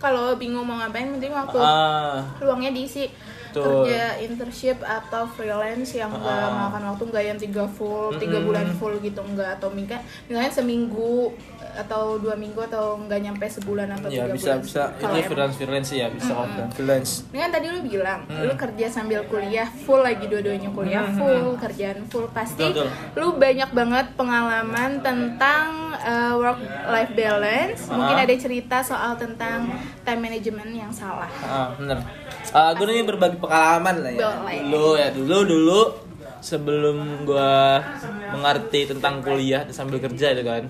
Kalau 0.00 0.32
bingung 0.34 0.64
mau 0.64 0.76
ngapain 0.76 1.12
penting 1.12 1.28
waktu 1.30 1.60
ah 1.60 2.24
luangnya 2.40 2.72
diisi 2.72 3.04
Betul. 3.50 3.84
kerja 3.84 4.14
internship 4.16 4.78
atau 4.80 5.26
freelance 5.26 5.92
yang 5.92 6.08
enggak 6.08 6.38
Ah. 6.40 6.70
makan 6.70 6.82
waktu 6.88 7.02
enggak 7.04 7.24
yang 7.26 7.36
tiga 7.36 7.64
full 7.66 8.14
tiga 8.14 8.38
Mm-mm. 8.38 8.46
bulan 8.46 8.66
full 8.72 8.94
gitu 8.96 9.20
enggak 9.20 9.58
atau 9.58 9.68
mungkin 9.68 9.98
misalnya 10.24 10.48
seminggu 10.48 11.34
atau 11.72 12.16
dua 12.16 12.34
minggu 12.34 12.58
atau 12.62 12.98
nggak 12.98 13.20
nyampe 13.20 13.46
sebulan 13.46 13.88
atau 13.92 14.08
ya 14.08 14.24
tiga 14.24 14.32
bisa 14.32 14.46
bulan 14.46 14.60
bisa 14.60 14.82
ini 14.82 14.96
emang- 15.10 15.24
freelance 15.24 15.54
freelance 15.56 15.90
ya 15.90 16.06
bisa 16.08 16.30
kalau 16.30 16.46
freelance 16.46 16.72
freelance 16.72 17.10
Ini 17.28 17.38
kan 17.38 17.50
tadi 17.50 17.66
lu 17.68 17.80
bilang, 17.82 18.20
Hmm. 18.22 18.42
lu 18.42 18.54
kerja 18.54 18.86
sambil 18.86 19.20
kuliah 19.24 19.68
full 19.80 20.00
lagi 20.00 20.24
dua-duanya 20.24 20.70
kuliah 20.70 21.02
Hmm, 21.02 21.16
full, 21.16 21.44
kerjaan 21.56 21.98
full 22.06 22.26
pasti 22.28 22.62
Betul, 22.64 22.88
lu 23.14 23.34
banyak 23.34 23.70
banget 23.70 24.06
pengalaman 24.14 24.90
tentang 25.00 25.66
uh, 25.96 26.34
work 26.36 26.58
life 26.86 27.12
balance. 27.12 27.86
Mungkin 27.86 28.16
Ah. 28.16 28.24
ada 28.24 28.34
cerita 28.34 28.76
soal 28.80 29.14
tentang 29.14 29.68
time 30.00 30.20
management 30.20 30.70
yang 30.72 30.90
salah. 30.90 31.28
Ah, 31.40 31.74
bener. 31.74 31.98
Ah, 32.50 32.72
gue 32.72 32.84
nih 32.84 33.04
berbagi 33.04 33.36
pengalaman 33.36 33.94
lah 34.00 34.10
ya. 34.10 34.18
Boleh. 34.20 34.58
Dulu 34.64 34.90
ya, 34.94 35.08
dulu 35.10 35.36
dulu 35.44 35.80
sebelum 36.40 37.28
gue 37.28 37.52
mengerti 38.32 38.88
tentang 38.88 39.20
kuliah 39.20 39.68
sambil 39.70 40.00
kerja 40.00 40.32
itu 40.32 40.42
kan. 40.42 40.64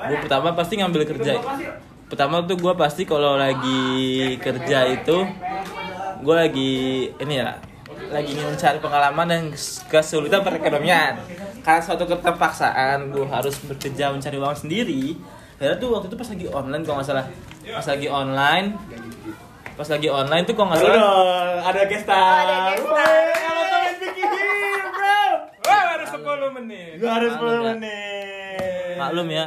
Gue 0.00 0.16
pertama 0.22 0.54
pasti 0.54 0.78
ngambil 0.78 1.02
kerja. 1.06 1.38
Pertama 2.10 2.42
tuh 2.46 2.58
gue 2.58 2.74
pasti 2.74 3.06
kalau 3.06 3.38
lagi 3.38 4.34
kerja 4.42 4.90
itu 4.90 5.18
gue 6.20 6.36
lagi 6.36 6.72
ini 7.16 7.34
ya 7.38 7.54
lagi 8.10 8.34
ingin 8.34 8.50
mencari 8.50 8.78
pengalaman 8.82 9.26
dan 9.30 9.42
kesulitan 9.90 10.42
perekonomian. 10.42 11.18
Karena 11.62 11.80
suatu 11.82 12.08
keterpaksaan 12.08 13.14
gue 13.14 13.26
harus 13.28 13.54
bekerja 13.66 14.10
mencari 14.10 14.36
uang 14.40 14.56
sendiri. 14.56 15.14
Karena 15.60 15.76
tuh 15.76 15.92
waktu 15.92 16.08
itu 16.08 16.16
pas 16.16 16.28
lagi 16.32 16.46
online 16.48 16.82
kalau 16.82 16.96
nggak 16.98 17.08
salah. 17.10 17.26
Pas 17.68 17.86
lagi 17.86 18.08
online 18.08 18.66
pas 19.80 19.88
lagi 19.88 20.12
online 20.12 20.44
tuh 20.44 20.54
kalau 20.58 20.68
nggak 20.74 20.80
salah. 20.82 20.92
Ada 20.92 21.00
guest 21.00 21.08
Oh, 21.64 21.64
ada 21.64 21.82
guest 21.88 22.04
star. 22.04 22.46
bro. 22.84 22.92
Wah, 25.64 25.82
baru 25.94 26.04
10 26.04 26.56
menit. 26.60 26.89
Gua 27.00 27.10
harus 27.16 27.32
Maklum 27.32 27.48
10 27.48 27.56
ya. 27.56 27.72
menit. 27.72 28.96
Maklum 29.00 29.28
ya. 29.32 29.44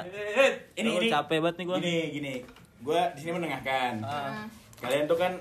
Ini 0.74 0.90
Gua 0.90 1.02
ini 1.06 1.08
capek 1.14 1.38
banget 1.38 1.56
nih 1.62 1.66
gua. 1.70 1.78
Gini 1.78 1.98
gini. 2.10 2.34
Gua 2.82 3.02
di 3.14 3.20
sini 3.22 3.32
menengahkan. 3.38 3.94
Ah. 4.02 4.50
Kalian 4.82 5.06
tuh 5.06 5.18
kan 5.22 5.32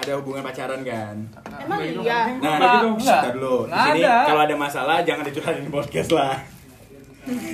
ada 0.00 0.12
hubungan 0.16 0.40
pacaran 0.40 0.80
kan? 0.80 1.16
Emang 1.60 1.78
iya. 1.84 2.32
Nah, 2.40 2.56
shh, 2.56 2.96
enggak. 2.96 3.20
tar 3.28 3.32
dulu. 3.36 3.68
Di 3.68 3.78
sini 3.92 4.00
kalau 4.08 4.40
ada 4.40 4.56
masalah 4.56 4.96
jangan 5.04 5.22
dicurhatin 5.28 5.68
di 5.68 5.72
podcast 5.72 6.10
lah. 6.16 6.40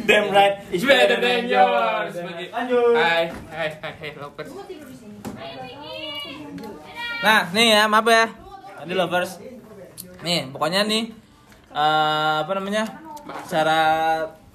Damn 0.07 0.31
right. 0.31 0.63
It's 0.71 0.87
better 0.87 1.19
than 1.19 1.51
yours. 1.51 2.15
Lanjut. 2.55 2.95
Hai, 2.95 3.27
hai, 3.51 3.69
hai, 3.83 3.93
hai, 3.99 4.11
lovers. 4.15 4.51
Nah, 7.27 7.41
nih 7.51 7.67
ya, 7.75 7.83
maaf 7.91 8.07
ya. 8.07 8.31
Tadi 8.79 8.95
lovers. 8.95 9.43
Nih, 10.23 10.47
pokoknya 10.55 10.87
nih 10.87 11.11
eh, 11.75 12.37
apa 12.47 12.53
namanya? 12.55 13.06
Cara 13.47 13.81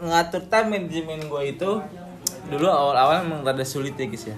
ngatur 0.02 0.48
time 0.48 0.68
management 0.80 1.28
gue 1.28 1.44
itu 1.52 1.72
dulu 2.50 2.68
awal-awal 2.68 3.24
emang 3.24 3.46
rada 3.46 3.64
sulit 3.64 3.96
ya 3.96 4.08
guys 4.08 4.26
ya. 4.28 4.38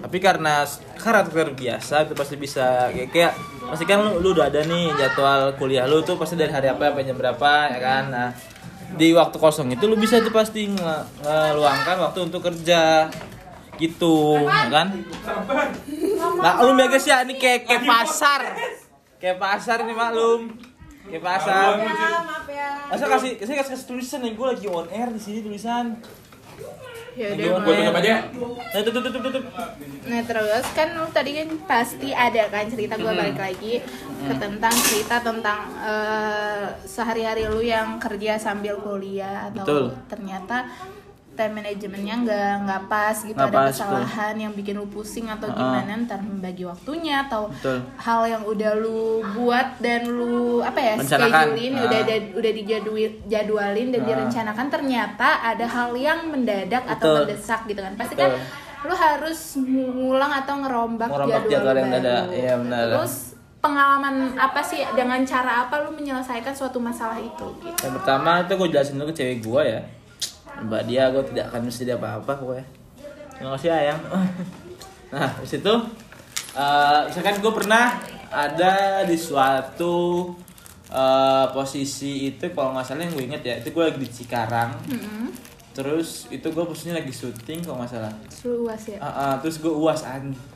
Tapi 0.00 0.16
karena 0.18 0.64
karakter 0.96 1.54
biasa 1.54 2.08
itu 2.08 2.14
pasti 2.18 2.34
bisa 2.34 2.90
kayak, 2.90 3.10
kayak 3.10 3.32
pasti 3.70 3.84
kan 3.86 4.02
lu, 4.02 4.18
lu 4.18 4.28
udah 4.34 4.50
ada 4.50 4.62
nih 4.66 4.90
jadwal 4.94 5.54
kuliah 5.54 5.86
lu 5.86 6.02
tuh 6.02 6.18
pasti 6.18 6.34
dari 6.34 6.50
hari 6.50 6.66
apa 6.66 6.90
sampai 6.90 7.06
jam 7.06 7.16
berapa 7.18 7.52
ya 7.74 7.78
kan. 7.78 8.04
Nah, 8.10 8.28
di 8.94 9.14
waktu 9.14 9.36
kosong 9.38 9.70
itu 9.70 9.86
lu 9.86 9.94
bisa 9.94 10.18
tuh 10.18 10.34
pasti 10.34 10.66
nge- 10.66 11.06
ngeluangkan 11.22 11.96
waktu 12.10 12.18
untuk 12.26 12.42
kerja. 12.42 13.06
Gitu 13.80 14.36
ya 14.44 14.68
kan? 14.68 14.92
Maklum 16.36 16.76
ya 16.76 16.86
guys 16.92 17.06
ya 17.08 17.24
ini 17.24 17.40
kayak 17.40 17.64
kayak 17.64 17.82
pasar. 17.88 18.40
Kayak 19.16 19.40
pasar 19.40 19.84
ini 19.88 19.96
maklum 19.96 20.52
kayak 21.10 21.22
pasar 21.22 21.70
maaf 21.76 22.46
ya. 22.46 22.70
masa 22.86 23.04
kasih 23.08 23.30
saya 23.38 23.56
kasih, 23.58 23.72
kasih 23.72 23.86
tulisan 23.86 24.18
nih 24.20 24.32
gue 24.32 24.46
lagi 24.48 24.66
on 24.66 24.86
air 24.88 25.08
di 25.08 25.18
sini 25.18 25.38
tulisan 25.40 25.86
Ya 27.10 27.26
udah, 27.28 27.58
Mas. 27.58 27.66
tutup 27.66 27.96
aja. 27.98 28.14
nah 28.70 28.80
tutup 28.80 29.02
tutup 29.02 29.20
tutup 29.20 29.44
Nah 30.06 30.20
terus 30.22 30.64
kan 30.70 30.88
lu 30.94 31.04
tadi 31.10 31.30
kan 31.34 31.48
pasti 31.66 32.08
ada 32.08 32.46
kan 32.46 32.64
cerita 32.64 32.94
gue 32.94 33.02
Hmm. 33.04 33.18
balik 33.18 33.34
lagi 33.36 33.82
ke 34.20 34.34
tentang 34.36 34.74
cerita 34.80 35.18
tentang 35.18 35.58
eh, 35.76 36.66
sehari-hari 36.80 37.44
lu 37.46 37.60
yang 37.60 37.98
kerja 37.98 38.38
sambil 38.38 38.78
kuliah 38.78 39.50
atau 39.50 39.64
Betul. 39.64 39.84
ternyata 40.06 40.70
time 41.30 41.56
manajemennya 41.56 42.14
nggak 42.20 42.52
nggak 42.62 42.82
pas 42.86 43.16
gitu 43.16 43.32
Nggak 43.32 43.48
ada 43.48 43.56
pas, 43.56 43.70
kesalahan 43.70 44.34
yang 44.36 44.52
bikin 44.52 44.74
lu 44.74 44.86
pusing 44.86 45.24
atau 45.24 45.46
Ah. 45.46 45.54
gimana 45.54 45.92
ntar 46.02 46.20
membagi 46.20 46.62
waktunya 46.62 47.24
atau 47.24 47.48
Betul. 47.48 47.80
hal 47.96 48.20
yang 48.24 48.42
udah 48.42 48.72
lu 48.76 49.00
buat 49.32 49.78
dan 49.78 50.04
lu 50.04 50.60
apa 50.60 50.76
ya 50.76 50.94
schedulein 50.98 51.74
Ah. 51.74 51.86
udah 51.86 52.00
udah 52.34 52.52
dijadwalin 52.52 53.88
dan 53.88 54.00
Ah. 54.00 54.06
direncanakan 54.06 54.66
ternyata 54.68 55.28
ada 55.40 55.64
hal 55.64 55.90
yang 55.94 56.28
mendadak 56.28 56.84
atau 56.84 57.06
Betul. 57.06 57.18
mendesak 57.24 57.60
gitu 57.64 57.80
kan 57.80 57.94
pasti 57.94 58.14
Betul. 58.14 58.26
kan 58.26 58.32
lu 58.80 58.94
harus 58.94 59.38
ngulang 59.56 60.32
atau 60.34 60.54
ngerombak, 60.58 61.04
Ngerombak 61.06 61.44
jadwal, 61.44 61.52
jadwal 61.52 61.76
yang 61.76 61.90
baru. 61.90 62.00
ada. 62.00 62.16
Iya, 62.32 62.54
benar. 62.56 62.84
Terus 62.90 63.14
pengalaman 63.60 64.14
apa 64.34 64.60
sih 64.60 64.80
dengan 64.90 65.20
cara 65.22 65.52
apa 65.62 65.84
lu 65.84 65.92
menyelesaikan 65.92 66.48
suatu 66.50 66.80
masalah 66.80 67.20
itu 67.20 67.44
gitu. 67.60 67.76
yang 67.78 67.92
pertama 67.92 68.40
itu 68.40 68.56
gue 68.56 68.68
jelasin 68.72 68.96
dulu 68.96 69.12
ke 69.12 69.14
cewek 69.14 69.38
gue 69.38 69.62
ya 69.68 69.80
mbak 70.66 70.82
dia 70.88 71.08
gue 71.08 71.22
tidak 71.32 71.44
akan 71.52 71.60
mesti 71.68 71.82
dia 71.88 71.96
apa 71.96 72.20
apa 72.20 72.32
pokoknya. 72.36 72.66
Terima 73.36 73.50
kasih 73.56 73.70
ayang 73.72 74.00
nah 75.14 75.30
di 75.42 75.48
situ 75.48 75.74
eh, 76.54 77.00
misalkan 77.10 77.42
gue 77.42 77.52
pernah 77.52 77.98
ada 78.30 79.02
di 79.02 79.16
suatu 79.18 80.28
eh, 80.92 81.46
posisi 81.50 82.30
itu 82.30 82.52
kalau 82.54 82.76
nggak 82.76 82.86
salah 82.86 83.02
yang 83.08 83.14
gue 83.16 83.24
inget 83.26 83.42
ya 83.42 83.54
itu 83.58 83.74
gue 83.74 83.84
lagi 83.84 83.98
di 83.98 84.10
Cikarang. 84.10 84.70
Mm-mm. 84.86 85.26
terus 85.70 86.26
itu 86.34 86.50
gue 86.50 86.64
posisinya 86.66 86.98
lagi 86.98 87.14
syuting 87.14 87.62
kalau 87.62 87.80
nggak 87.80 87.90
salah. 87.94 88.12
Luas 88.42 88.82
ya. 88.84 88.98
Ah, 88.98 89.08
ah, 89.08 89.32
terus 89.38 89.62
gue 89.62 89.70
uas 89.70 90.02
anjing 90.02 90.50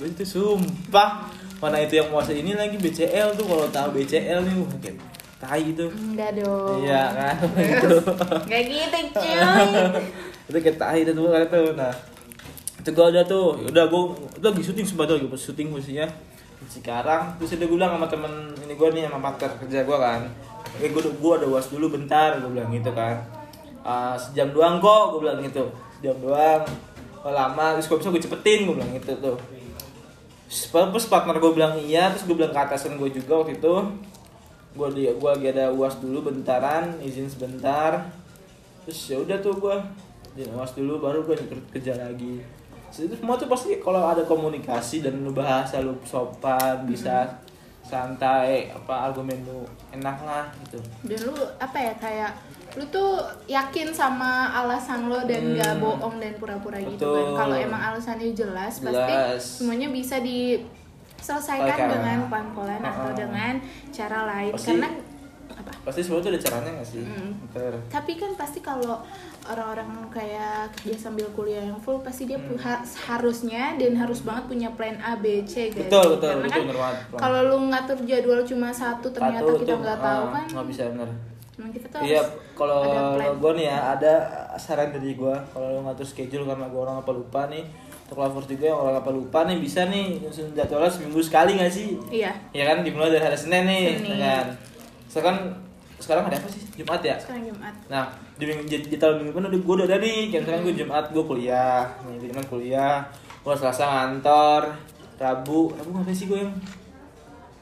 itu 0.00 0.24
sumpah. 0.24 1.28
Mana 1.60 1.76
itu 1.84 2.00
yang 2.00 2.08
uas 2.08 2.28
ini 2.32 2.56
lagi 2.56 2.80
BCL 2.80 3.36
tuh 3.36 3.44
kalau 3.44 3.68
tahu 3.68 4.00
BCL 4.00 4.48
nih 4.48 4.54
wah 4.56 4.72
kayak 4.80 4.96
tai 5.40 5.72
itu 5.72 5.88
Enggak 5.88 6.36
dong. 6.36 6.84
iya 6.84 7.02
kan 7.10 7.34
gitu 7.56 7.96
Kayak 8.44 8.64
gitu, 8.68 8.98
cuy. 9.16 9.32
itu 10.52 10.58
kayak 10.60 10.76
tai 10.76 10.98
itu 11.00 11.10
tuh 11.10 11.32
kan 11.32 11.44
tuh 11.48 11.66
nah 11.72 11.92
itu 12.80 12.90
gue 12.92 13.06
udah 13.12 13.24
tuh 13.24 13.44
udah 13.66 13.84
gue 13.88 14.02
itu 14.36 14.44
lagi 14.44 14.62
syuting 14.64 14.86
lagi 14.96 15.26
pas 15.26 15.40
syuting 15.40 15.68
posisinya 15.68 16.06
di 16.60 16.66
Cikarang 16.68 17.22
terus 17.36 17.56
udah 17.56 17.66
gue 17.66 17.76
bilang 17.76 17.92
sama 17.96 18.06
temen 18.08 18.32
ini 18.60 18.72
gue 18.76 18.88
nih 18.92 19.08
sama 19.08 19.18
partner 19.20 19.50
kerja 19.58 19.80
gue 19.80 19.96
kan. 19.96 20.20
Eh 20.76 20.88
gue 20.88 21.02
gue 21.02 21.32
ada 21.32 21.46
uas 21.48 21.72
dulu 21.72 21.88
bentar 21.88 22.36
gue 22.36 22.50
bilang 22.52 22.68
gitu 22.68 22.92
kan. 22.92 23.16
Ah, 23.80 24.12
sejam 24.12 24.52
doang 24.52 24.76
kok 24.76 25.16
gue 25.16 25.20
bilang 25.24 25.40
gitu. 25.40 25.72
Sejam 25.96 26.20
doang. 26.20 26.60
Oh, 27.20 27.32
lama? 27.32 27.76
Terus 27.76 27.88
gue 27.88 27.96
bisa 27.96 28.08
gue 28.12 28.22
cepetin 28.22 28.68
gue 28.68 28.76
bilang 28.76 28.92
gitu 28.92 29.12
tuh. 29.16 29.36
Terus 30.44 31.06
partner 31.08 31.36
gue 31.36 31.52
bilang 31.52 31.72
iya 31.80 32.12
terus 32.12 32.28
gue 32.28 32.36
bilang 32.36 32.52
ke 32.52 32.60
atasan 32.60 33.00
gue 33.00 33.08
juga 33.08 33.40
waktu 33.40 33.56
itu 33.56 33.74
gue 34.70 34.88
di 34.92 35.02
gue 35.06 35.30
lagi 35.30 35.48
ada 35.50 35.66
uas 35.68 35.98
dulu 35.98 36.24
bentaran 36.24 36.94
izin 37.00 37.26
sebentar 37.26 38.06
terus 38.82 39.00
ya 39.06 39.18
udah 39.18 39.38
tuh 39.38 39.54
gue 39.56 39.76
izin 40.34 40.50
uas 40.52 40.72
dulu 40.72 41.00
baru 41.00 41.22
gue 41.22 41.36
kerja 41.70 41.94
lagi 41.96 42.38
Terus 42.90 43.06
itu 43.06 43.14
semua 43.16 43.38
tuh 43.38 43.46
pasti 43.46 43.78
kalau 43.78 44.02
ada 44.02 44.26
komunikasi 44.26 44.98
dan 44.98 45.22
lu 45.22 45.30
bahasa 45.30 45.78
lu 45.78 45.94
sopan 46.02 46.82
bisa 46.84 47.22
santai 47.80 48.66
apa 48.68 49.06
argumen 49.06 49.38
lu 49.42 49.62
enak 49.90 50.18
lah 50.20 50.50
gitu 50.60 50.82
Dan 51.02 51.18
lu 51.24 51.34
apa 51.56 51.78
ya 51.80 51.94
kayak 51.94 52.32
lu 52.74 52.82
tuh 52.86 53.18
yakin 53.46 53.90
sama 53.90 54.50
alasan 54.52 55.06
lo 55.06 55.22
dan 55.22 55.42
Hmm. 55.42 55.54
gak 55.54 55.74
bohong 55.78 56.18
dan 56.18 56.34
pura-pura 56.34 56.78
gitu 56.78 56.98
kan. 57.02 57.26
Kalau 57.36 57.56
emang 57.56 57.82
alasannya 57.84 58.30
jelas, 58.30 58.78
pasti 58.78 58.94
Jelas. 59.06 59.42
semuanya 59.58 59.86
bisa 59.88 60.18
diselesaikan 60.18 60.79
Selesaikan. 61.20 61.88
dengan 61.88 62.18
pelan-pelan 62.26 62.80
atau 62.80 63.06
Uh-uh. 63.06 63.14
dengan 63.14 63.54
cara 63.90 64.18
lain 64.26 64.52
Pasti- 64.52 64.66
karena 64.74 64.88
apa? 65.50 65.70
pasti 65.82 66.00
semua 66.00 66.18
tuh 66.18 66.30
ada 66.30 66.40
caranya 66.40 66.70
gak 66.74 66.88
sih 66.88 67.02
Hmm. 67.02 67.32
Tapi 67.86 68.12
kan 68.16 68.32
pasti 68.34 68.58
kalau 68.60 69.02
orang-orang 69.42 69.88
kayak 70.08 70.70
kerja 70.72 70.96
sambil 71.00 71.26
kuliah 71.30 71.60
yang 71.62 71.76
full 71.76 71.98
pasti 71.98 72.24
dia 72.24 72.38
pu- 72.38 72.56
ha- 72.56 72.80
harusnya 73.08 73.74
dan 73.74 73.92
harus 73.94 74.22
banget 74.22 74.46
punya 74.46 74.68
plan 74.72 74.94
A 75.00 75.16
B 75.16 75.42
C 75.44 75.68
guys. 75.68 75.76
Hmm. 75.76 75.82
Betul, 75.84 76.04
betul, 76.14 76.30
Karena 76.30 76.46
betul, 76.46 76.64
kan 76.70 76.94
kalau 77.18 77.40
lu 77.44 77.56
ngatur 77.68 77.98
jadwal 78.04 78.40
cuma 78.42 78.68
satu 78.70 79.10
ternyata 79.10 79.42
Satu 79.44 79.58
kita 79.58 79.74
nggak 79.76 79.98
tahu 79.98 80.24
ah, 80.24 80.32
kan. 80.32 80.46
nggak 80.48 80.66
bisa 80.68 80.82
kita 81.60 81.86
tuh 81.92 82.00
Iya, 82.00 82.22
kalau 82.56 82.80
gue 83.36 83.52
nih 83.52 83.66
ya 83.68 83.78
ada 83.92 84.14
saran 84.56 84.96
dari 84.96 85.12
gue 85.12 85.34
kalau 85.52 85.66
lo 85.76 85.80
ngatur 85.84 86.06
schedule 86.06 86.48
karena 86.48 86.64
gue 86.64 86.80
orang 86.80 86.96
apa 86.96 87.10
lupa 87.12 87.44
nih 87.48 87.64
untuk 88.10 88.26
lovers 88.26 88.50
juga 88.50 88.74
yang 88.74 88.78
orang 88.82 88.98
apa 88.98 89.10
lupa 89.14 89.46
nih 89.46 89.62
bisa 89.62 89.86
nih 89.86 90.18
nyusun 90.18 90.50
jadwalnya 90.50 90.90
seminggu 90.90 91.22
sekali 91.22 91.54
nggak 91.54 91.70
sih? 91.70 91.94
Iya. 92.10 92.34
Ya 92.50 92.66
kan 92.66 92.82
dimulai 92.82 93.14
dari 93.14 93.22
hari 93.22 93.38
Senin 93.38 93.70
nih, 93.70 94.02
Senin. 94.02 94.18
ya 94.18 94.26
kan? 94.26 94.46
Sekarang 95.06 95.38
sekarang 96.02 96.26
ada 96.26 96.42
apa 96.42 96.50
sih? 96.50 96.66
Jumat 96.74 96.98
ya? 97.06 97.14
Sekarang 97.22 97.46
Jumat. 97.46 97.70
Nah, 97.86 98.10
di 98.34 98.50
minggu 98.50 98.66
minggu 98.66 99.30
depan 99.30 99.46
udah 99.46 99.60
gue 99.62 99.74
udah 99.78 99.86
ada 99.86 99.98
nih. 100.02 100.26
Kayak 100.26 100.42
misalkan 100.42 100.62
gue 100.66 100.74
Jumat 100.74 101.04
gue 101.14 101.22
kuliah, 101.22 101.86
nih 102.02 102.18
Jumat 102.26 102.46
kuliah, 102.50 102.96
gue 103.46 103.54
Selasa 103.54 103.84
ngantor, 103.86 104.74
Rabu, 105.14 105.70
Rabu 105.78 105.88
ngapain 105.94 106.10
sih 106.10 106.26
gue 106.26 106.42
yang 106.42 106.50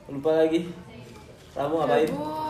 lupa 0.09 0.33
lagi? 0.33 0.64
Rabu 1.52 1.76
ngapain? 1.76 2.09
Rabu 2.09 2.48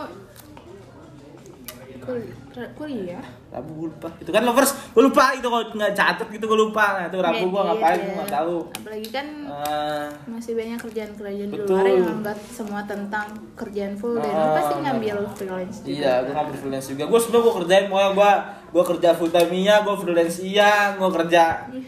Kul- 2.09 2.73
kuliah 2.75 3.21
Rabu 3.49 3.71
gue 3.75 3.87
lupa. 3.89 4.09
Itu 4.15 4.29
kan 4.29 4.43
lovers, 4.43 4.77
gue 4.93 5.01
lupa 5.01 5.33
itu 5.33 5.41
kalau 5.43 5.65
nggak 5.71 5.89
catet 5.91 6.27
gitu 6.29 6.45
gue 6.45 6.59
lupa. 6.59 6.85
Nah, 6.93 7.05
itu 7.07 7.17
Rabu 7.17 7.45
gue 7.47 7.49
Medit, 7.55 7.69
ngapain 7.71 7.95
ya. 7.95 8.03
gue 8.03 8.13
nggak 8.15 8.29
tahu. 8.31 8.55
apalagi 8.71 9.09
kan 9.09 9.27
Eh, 9.49 10.05
masih 10.27 10.53
banyak 10.53 10.77
kerjaan-kerjaan 10.79 11.47
di 11.47 11.57
Betul. 11.57 11.65
luar 11.71 11.85
yang 11.87 12.13
enggak 12.15 12.37
semua 12.45 12.81
tentang 12.83 13.25
kerjaan 13.55 13.93
full 13.95 14.15
dan 14.15 14.29
lu 14.29 14.43
Ah, 14.43 14.53
pasti 14.53 14.73
ngambil 14.79 15.15
freelance 15.31 15.77
juga 15.79 15.89
Iya, 15.91 16.13
gue 16.19 16.33
ngambil 16.35 16.55
freelance 16.55 16.87
juga. 16.87 17.03
Gue 17.05 17.19
sebenernya 17.19 17.41
gue 17.41 17.53
kerjain 17.55 17.85
pokoknya 17.87 18.11
gue 18.11 18.31
gue 18.69 18.83
kerja 18.87 19.09
full 19.11 19.31
time 19.31 19.51
iya, 19.51 19.75
gue 19.79 19.95
freelance 19.97 20.37
iya, 20.39 20.71
gue 20.93 21.09
kerja 21.11 21.43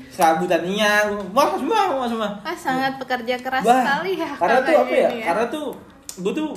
serabutan 0.10 0.62
iya, 0.66 0.94
gue 1.06 1.22
wah 1.30 1.48
semua, 1.54 1.80
semua, 1.88 2.08
semua. 2.08 2.30
ah 2.42 2.58
sangat 2.58 2.98
pekerja 2.98 3.38
keras 3.38 3.62
Bah, 3.62 3.78
sekali 3.80 4.12
ya 4.16 4.32
Karena 4.34 4.60
tuh 4.60 4.75
apa 4.80 4.96
ya? 4.96 5.10
ini 5.10 5.22
Karena 5.22 5.46
tuh 5.48 5.66
gue 6.18 6.34
tuh 6.34 6.50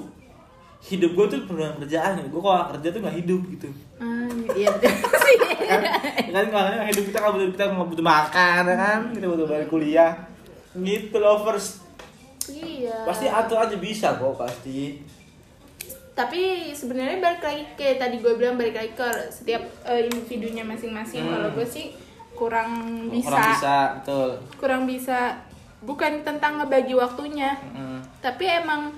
hidup 0.85 1.11
gue 1.17 1.27
tuh 1.33 1.41
dengan 1.49 1.73
kerjaan. 1.81 2.21
Gue 2.29 2.41
kalau 2.45 2.57
nggak 2.61 2.71
kerja 2.77 2.89
tuh 2.93 3.01
nggak 3.01 3.17
hidup 3.25 3.41
gitu. 3.57 3.69
Ah, 3.97 4.29
iya 4.53 4.69
sih. 4.77 5.37
Kan 5.65 5.81
kan 6.29 6.47
kalau 6.53 6.69
hidup 6.85 7.05
kita 7.09 7.19
nggak 7.25 7.33
butuh 7.33 7.49
kita 7.57 7.65
nggak 7.73 7.89
butuh 7.89 8.07
makan 8.07 8.63
ya 8.69 8.77
kan? 8.77 9.01
Kita 9.17 9.27
butuh 9.33 9.47
bayar 9.49 9.67
kuliah. 9.73 10.13
Gitu 10.75 11.17
lovers 11.17 11.85
iya. 12.53 13.09
Pasti 13.09 13.25
atur 13.31 13.65
aja 13.65 13.77
bisa 13.81 14.21
kok 14.21 14.37
pasti. 14.37 15.01
Tapi 16.15 16.71
sebenarnya 16.71 17.19
balik 17.19 17.43
lagi 17.43 17.65
kayak 17.75 17.97
tadi 17.99 18.17
gue 18.23 18.33
bilang 18.39 18.55
balik 18.61 18.77
lagi 18.77 18.93
ke 18.95 19.09
setiap 19.33 19.65
eh, 19.89 20.07
individunya 20.07 20.63
masing-masing. 20.63 21.25
Hmm. 21.25 21.33
kalau 21.33 21.49
gue 21.57 21.67
sih 21.67 21.87
kurang 22.35 22.71
bisa. 23.09 23.31
orang 23.31 23.49
bisa 23.57 23.77
betul. 23.99 24.31
Kurang 24.61 24.83
bisa. 24.85 25.21
Bukan 25.85 26.25
tentang 26.25 26.61
ngebagi 26.61 26.97
waktunya. 26.97 27.61
Mm. 27.77 28.01
tapi 28.25 28.49
emang 28.49 28.97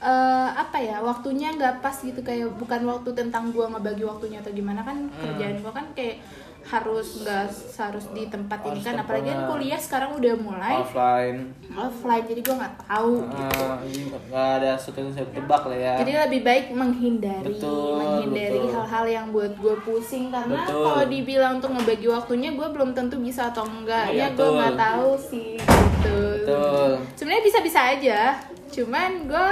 eh, 0.00 0.48
apa 0.50 0.76
ya 0.76 0.96
waktunya 0.98 1.52
nggak 1.52 1.78
pas 1.78 1.92
gitu 1.94 2.20
kayak 2.20 2.48
bukan 2.56 2.80
waktu 2.84 3.12
tentang 3.12 3.52
gua 3.52 3.68
ngebagi 3.68 4.02
waktunya 4.02 4.40
atau 4.40 4.48
gimana 4.50 4.80
kan 4.80 4.96
Hmm. 5.06 5.20
kerjaan 5.20 5.60
gua 5.60 5.72
kan 5.72 5.86
kayak 5.92 6.24
harus 6.60 7.24
nggak 7.24 7.48
harus 7.74 8.04
di 8.12 8.28
tempat 8.28 8.60
ini 8.62 8.80
kan 8.80 8.92
apalagi 8.94 9.28
kan 9.28 9.48
kuliah 9.48 9.80
sekarang 9.80 10.12
udah 10.12 10.34
mulai 10.36 10.76
offline. 10.76 11.38
offline 11.72 12.24
jadi 12.26 12.40
gua 12.40 12.54
nggak 12.60 12.76
tahu 12.84 13.14
gitu. 13.26 13.60
Ah, 13.64 13.78
ini 13.82 14.00
nggak 14.06 14.48
ada 14.60 14.70
sesuatu 14.76 15.00
yang 15.00 15.08
bisa 15.08 15.24
tebak 15.26 15.62
lah 15.64 15.78
ya. 15.78 15.94
Jadi 16.04 16.12
lebih 16.20 16.40
baik 16.44 16.64
menghindari 16.70 17.48
Betul, 17.48 17.96
menghindari 17.96 18.60
hal-hal 18.68 19.04
yang 19.06 19.26
buat 19.30 19.52
gue 19.56 19.74
pusing 19.82 20.28
karena 20.28 20.60
kalau 20.64 21.04
dibilang 21.08 21.52
untuk 21.58 21.72
ngebagi 21.72 22.06
waktunya 22.06 22.52
gue 22.52 22.68
belum 22.70 22.90
tentu 22.92 23.16
bisa 23.16 23.48
atau 23.48 23.64
enggak. 23.64 24.12
Iya, 24.12 24.28
ya 24.28 24.36
gue 24.36 24.40
betul. 24.44 24.56
nggak 24.60 24.76
tahu 24.76 25.10
sih 25.16 25.50
gitu. 25.56 26.18
Betul. 26.44 26.90
Sebenarnya 27.16 27.44
bisa-bisa 27.44 27.80
aja 27.88 28.20
cuman 28.70 29.10
gue 29.26 29.48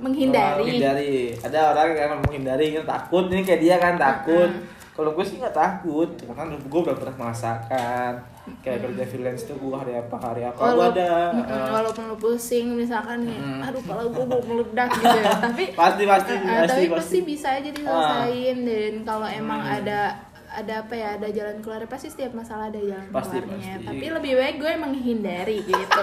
menghindari. 0.00 0.60
Menghindari. 0.62 1.14
Ada 1.38 1.58
orang 1.70 1.88
yang 1.92 2.10
menghindari 2.18 2.66
kan 2.72 2.84
takut. 2.88 3.24
Ini 3.26 3.42
kayak 3.42 3.60
dia 3.60 3.76
kan 3.76 3.94
takut. 3.96 4.50
Kalau 4.90 5.12
gue 5.12 5.22
sih 5.22 5.36
nggak 5.36 5.54
takut. 5.54 6.08
Karena 6.18 6.44
gue 6.50 6.80
udah 6.82 6.92
pernah 6.92 7.14
merasakan. 7.18 8.12
Kayak 8.60 8.78
kerja 8.84 9.04
freelance 9.06 9.44
tuh 9.44 9.54
gue 9.54 9.70
hari 9.70 9.94
apa 9.94 10.16
hari 10.18 10.42
apa 10.42 10.58
gue 10.58 10.66
Walau- 10.66 10.90
ada 10.90 11.30
Mm-mm, 11.30 11.46
eh, 11.46 11.70
walaupun 11.70 12.04
lu 12.04 12.16
pusing 12.16 12.74
misalkan 12.74 13.22
nih 13.22 13.38
Mm. 13.38 13.62
aduh 13.62 13.82
kalau 13.84 14.04
gue 14.08 14.24
mau 14.26 14.40
meledak 14.42 14.90
gitu 14.90 15.06
ya. 15.14 15.30
Tapi 15.46 15.64
pasti 15.70 16.02
pasti 16.04 16.32
eh, 16.32 16.40
pasti 16.42 16.66
tapi 16.66 16.84
pasti. 16.84 16.86
pasti 16.90 17.18
bisa 17.22 17.48
aja 17.52 17.70
diselesain 17.70 18.56
dan 18.60 18.94
kalau 19.04 19.28
emang 19.28 19.60
Hmm. 19.60 19.76
ada 19.76 20.00
ada 20.50 20.82
apa 20.82 20.92
ya 20.92 21.08
ada 21.14 21.30
jalan 21.30 21.62
keluar 21.62 21.78
pasti 21.86 22.10
setiap 22.10 22.34
masalah 22.34 22.68
ada 22.68 22.76
jalan 22.76 23.06
Pasti, 23.08 23.38
keluarnya. 23.38 23.74
pasti. 23.78 23.86
tapi 23.86 24.06
lebih 24.10 24.32
baik 24.34 24.56
gue 24.58 24.72
menghindari 24.76 25.58
gitu 25.62 26.00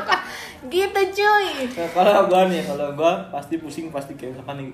gitu 0.71 1.01
cuy. 1.13 1.47
Nah, 1.67 1.89
kalau 1.91 2.21
gue 2.25 2.41
nih 2.55 2.61
kalau 2.63 2.87
gue 2.95 3.11
pasti 3.29 3.55
pusing 3.59 3.91
pasti 3.91 4.15
kayak 4.15 4.39
misalkan 4.39 4.55
nih 4.57 4.67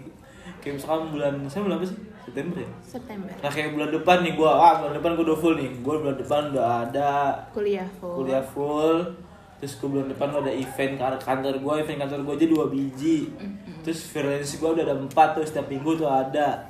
kayak 0.61 0.73
misalkan 0.77 1.09
bulan 1.09 1.33
saya 1.49 1.61
bulan 1.65 1.77
apa 1.81 1.87
sih? 1.89 1.99
September 2.23 2.55
ya? 2.55 2.69
September. 2.79 3.29
Nah 3.35 3.51
kayak 3.51 3.69
bulan 3.73 3.89
depan 3.91 4.17
nih 4.23 4.33
gue 4.33 4.47
ah 4.47 4.73
bulan 4.79 4.93
depan 4.95 5.11
gue 5.13 5.25
udah 5.25 5.39
full 5.41 5.55
nih. 5.57 5.69
Gue 5.81 5.95
bulan 5.99 6.15
depan 6.15 6.41
udah 6.53 6.65
ada 6.85 7.09
kuliah 7.51 7.89
full. 7.97 8.15
kuliah 8.21 8.45
full. 8.45 8.97
Terus 9.59 9.73
gue 9.75 9.89
bulan 9.89 10.07
depan 10.07 10.27
ada 10.31 10.51
event 10.51 10.93
ke 10.95 11.05
kantor 11.19 11.55
gue 11.57 11.73
event 11.81 11.97
kantor 11.99 12.19
gue 12.23 12.33
aja 12.37 12.47
dua 12.47 12.65
biji. 12.69 13.17
Terus 13.81 13.99
freelance 14.05 14.55
gue 14.55 14.69
udah 14.69 14.83
ada 14.85 14.95
empat 14.95 15.35
tuh 15.35 15.43
setiap 15.43 15.67
minggu 15.67 15.97
tuh 15.97 16.07
ada. 16.07 16.61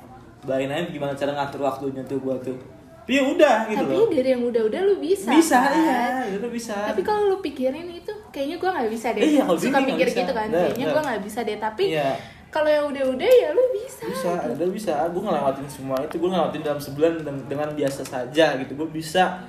Bayangin 0.44 0.72
aja 0.74 0.88
gimana 0.88 1.12
cara 1.12 1.32
ngatur 1.32 1.60
waktunya 1.62 2.02
tuh 2.04 2.18
gue 2.18 2.36
tuh 2.42 2.56
tapi 3.04 3.12
ya 3.14 3.24
udah 3.26 3.56
gitu 3.66 3.78
tapi 3.78 3.92
loh 3.94 4.08
dari 4.08 4.28
yang 4.30 4.42
udah-udah 4.42 4.80
lu 4.82 4.94
bisa 4.96 5.28
bisa 5.30 5.58
kan? 5.60 5.72
iya 5.76 6.02
itu 6.32 6.48
bisa 6.48 6.74
tapi 6.88 7.00
kalau 7.00 7.22
lu 7.28 7.38
pikirin 7.38 7.84
itu 7.86 8.08
kayaknya 8.28 8.56
gue 8.56 8.70
nggak 8.72 8.88
bisa 8.88 9.06
deh 9.10 9.20
Iya, 9.22 9.42
kalau 9.44 9.60
suka 9.60 9.78
mikir 9.78 10.06
bisa. 10.06 10.18
gitu 10.18 10.32
kan 10.32 10.48
Nah, 10.48 10.58
kayaknya 10.64 10.86
nah. 10.86 10.90
gue 10.90 11.02
nggak 11.04 11.22
bisa 11.22 11.38
deh 11.40 11.58
tapi 11.58 11.84
Iya. 11.92 12.10
kalau 12.48 12.70
yang 12.70 12.86
udah-udah 12.88 13.28
ya 13.28 13.48
lu 13.50 13.64
bisa 13.74 14.02
bisa 14.04 14.28
ada 14.38 14.64
bisa 14.66 14.92
gue 15.06 15.20
ngelewatin 15.20 15.68
semua 15.68 15.96
itu 16.00 16.14
gue 16.14 16.28
ngelewatin 16.28 16.62
dalam 16.62 16.80
sebulan 16.80 17.12
dengan, 17.18 17.36
dengan 17.44 17.68
biasa 17.70 18.02
saja 18.02 18.46
gitu 18.56 18.72
gue 18.74 18.88
bisa 18.90 19.44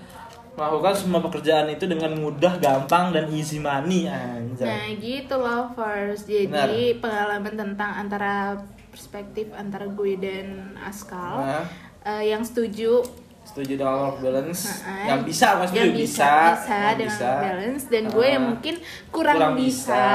melakukan 0.54 0.94
semua 0.94 1.20
pekerjaan 1.22 1.68
itu 1.70 1.84
dengan 1.84 2.12
mudah 2.14 2.56
gampang 2.58 3.12
dan 3.12 3.28
easy 3.30 3.58
money 3.58 4.04
anjay 4.06 4.64
Nah 4.66 4.88
gitu 4.98 5.36
lovers 5.38 6.24
Jadi 6.24 6.96
pengalaman 6.98 7.54
tentang 7.54 7.92
antara 7.98 8.56
perspektif 8.88 9.48
antara 9.52 9.84
gue 9.86 10.16
dan 10.16 10.48
Askal 10.78 11.36
Nah. 11.38 11.64
eh, 12.06 12.32
Yang 12.32 12.52
setuju 12.52 12.92
setuju 13.46 13.78
dengan 13.78 14.10
work 14.10 14.20
balance. 14.26 14.82
Heeh. 14.82 15.06
yang 15.14 15.22
bisa 15.22 15.48
mas 15.62 15.70
yang 15.72 15.94
bisa, 15.94 15.96
bisa, 15.96 16.30
bisa 16.58 16.76
yang 16.76 16.98
dengan 16.98 17.14
bisa. 17.14 17.32
balance. 17.46 17.84
Dan 17.88 18.04
gue 18.10 18.26
yang 18.28 18.44
mungkin 18.50 18.76
kurang, 19.14 19.54
bisa, 19.56 20.06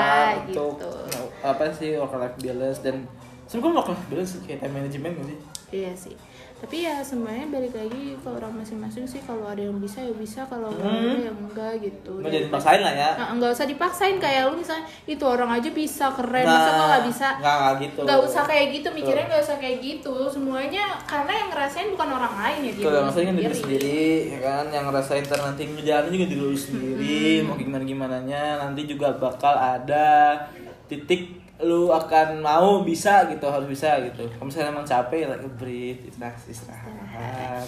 gitu. 0.50 0.76
untuk 0.76 0.92
apa 1.40 1.64
sih 1.72 1.96
work 1.96 2.14
life 2.18 2.38
balance. 2.42 2.78
Dan 2.82 3.06
sebenarnya 3.46 3.76
work 3.78 3.88
life 3.94 4.06
balance 4.10 4.32
kayak 4.44 4.58
time 4.60 4.74
management 4.74 5.12
gak 5.16 5.26
sih? 5.30 5.38
Iya 5.70 5.92
sih 5.94 6.16
tapi 6.60 6.84
ya 6.84 7.00
semuanya 7.00 7.48
balik 7.48 7.72
lagi 7.72 8.14
ke 8.14 8.28
orang 8.28 8.52
masing-masing 8.52 9.02
sih 9.02 9.18
kalau 9.20 9.48
ada 9.48 9.58
yang 9.58 9.80
bisa 9.80 9.98
ya 9.98 10.12
bisa 10.12 10.44
kalau 10.44 10.68
nggak 10.68 10.84
Hmm. 10.84 11.08
ada 11.08 11.18
ya 11.18 11.32
enggak 11.32 11.72
gitu. 11.80 12.12
Nggak 12.20 12.32
jadi 12.36 12.46
paksain 12.46 12.80
lah 12.80 12.92
ya. 12.92 13.10
Nah, 13.16 13.28
nggak 13.34 13.50
usah 13.50 13.66
dipaksain 13.66 14.16
kayak 14.16 14.42
lu 14.46 14.60
misalnya 14.60 14.84
itu 15.04 15.24
orang 15.24 15.50
aja 15.50 15.70
bisa 15.70 16.04
keren 16.12 16.44
Nah, 16.44 16.52
masa 16.52 16.70
kok 16.70 16.86
nggak 16.86 17.04
bisa? 17.08 17.28
nggak 17.40 17.56
nggak 17.56 17.74
gitu. 17.80 18.00
Nggak 18.04 18.20
usah 18.22 18.42
kayak 18.44 18.66
gitu 18.70 18.88
mikirnya 18.92 19.24
nggak 19.26 19.42
usah 19.42 19.56
kayak 19.56 19.76
gitu. 19.80 20.14
Semuanya 20.28 20.84
karena 21.02 21.32
yang 21.34 21.48
ngerasain 21.48 21.88
bukan 21.90 22.08
orang 22.12 22.34
lain 22.36 22.60
ya 22.60 22.72
diri 22.76 22.98
maksudnya 23.00 23.26
kan 23.26 23.36
diri 23.36 23.46
sendiri. 23.48 23.56
sendiri, 23.80 24.04
ya 24.28 24.38
kan, 24.38 24.64
yang 24.68 24.84
ngerasain 24.86 25.22
ntar 25.24 25.40
nanti 25.40 25.62
ngejalanin 25.64 26.12
juga 26.12 26.26
diri 26.28 26.42
lu 26.42 26.52
sendiri, 26.54 27.20
mau 27.42 27.56
gimana 27.56 27.82
gimana 27.82 28.16
nya, 28.20 28.44
nanti 28.58 28.84
juga 28.84 29.08
bakal 29.16 29.56
ada 29.56 30.36
titik 30.84 31.39
lu 31.64 31.92
akan 31.92 32.40
mau 32.40 32.80
bisa 32.84 33.28
gitu, 33.28 33.46
harus 33.48 33.68
bisa 33.68 34.00
gitu. 34.04 34.24
Kalau 34.36 34.46
misalnya 34.48 34.72
emang 34.72 34.86
capek, 34.86 35.28
like 35.28 35.44
breathe, 35.60 36.00
istirahat, 36.08 36.44
istirahat. 36.48 37.66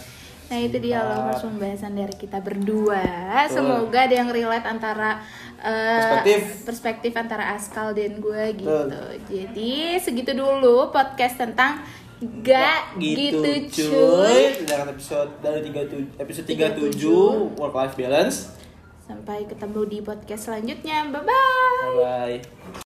Nah 0.52 0.61
itu 0.61 0.76
dia 0.85 1.00
loh 1.00 1.33
mas 1.33 1.40
pembahasan 1.40 1.96
dari 1.96 2.12
kita 2.12 2.37
berdua. 2.44 3.00
Betul. 3.48 3.57
Semoga 3.57 3.98
ada 4.05 4.14
yang 4.20 4.28
relate 4.28 4.68
antara 4.68 5.24
eh, 5.57 5.96
Perspektif. 5.96 6.40
perspektif 6.68 7.12
antara 7.16 7.57
Askal 7.57 7.96
dan 7.96 8.20
gue 8.20 8.44
gitu. 8.61 8.68
Betul. 8.68 9.12
Jadi 9.33 9.96
segitu 9.96 10.37
dulu 10.37 10.92
podcast 10.92 11.40
tentang 11.40 11.81
gak 12.44 13.00
gitu, 13.00 13.40
gitu, 13.40 13.88
cuy. 13.88 13.88
cuy. 13.88 14.42
Dengan 14.68 14.92
episode 14.92 15.31
dari 15.40 15.64
37 15.64 16.20
episode 16.20 16.46
37. 16.46 17.00
37 17.00 17.57
work 17.57 17.74
life 17.74 17.96
balance. 17.96 18.52
Sampai 19.09 19.48
ketemu 19.48 19.81
di 19.88 19.98
podcast 20.05 20.52
selanjutnya. 20.52 21.09
Bye 21.09 21.24
bye. 21.24 21.81
Bye 21.81 21.96
bye. 21.96 22.37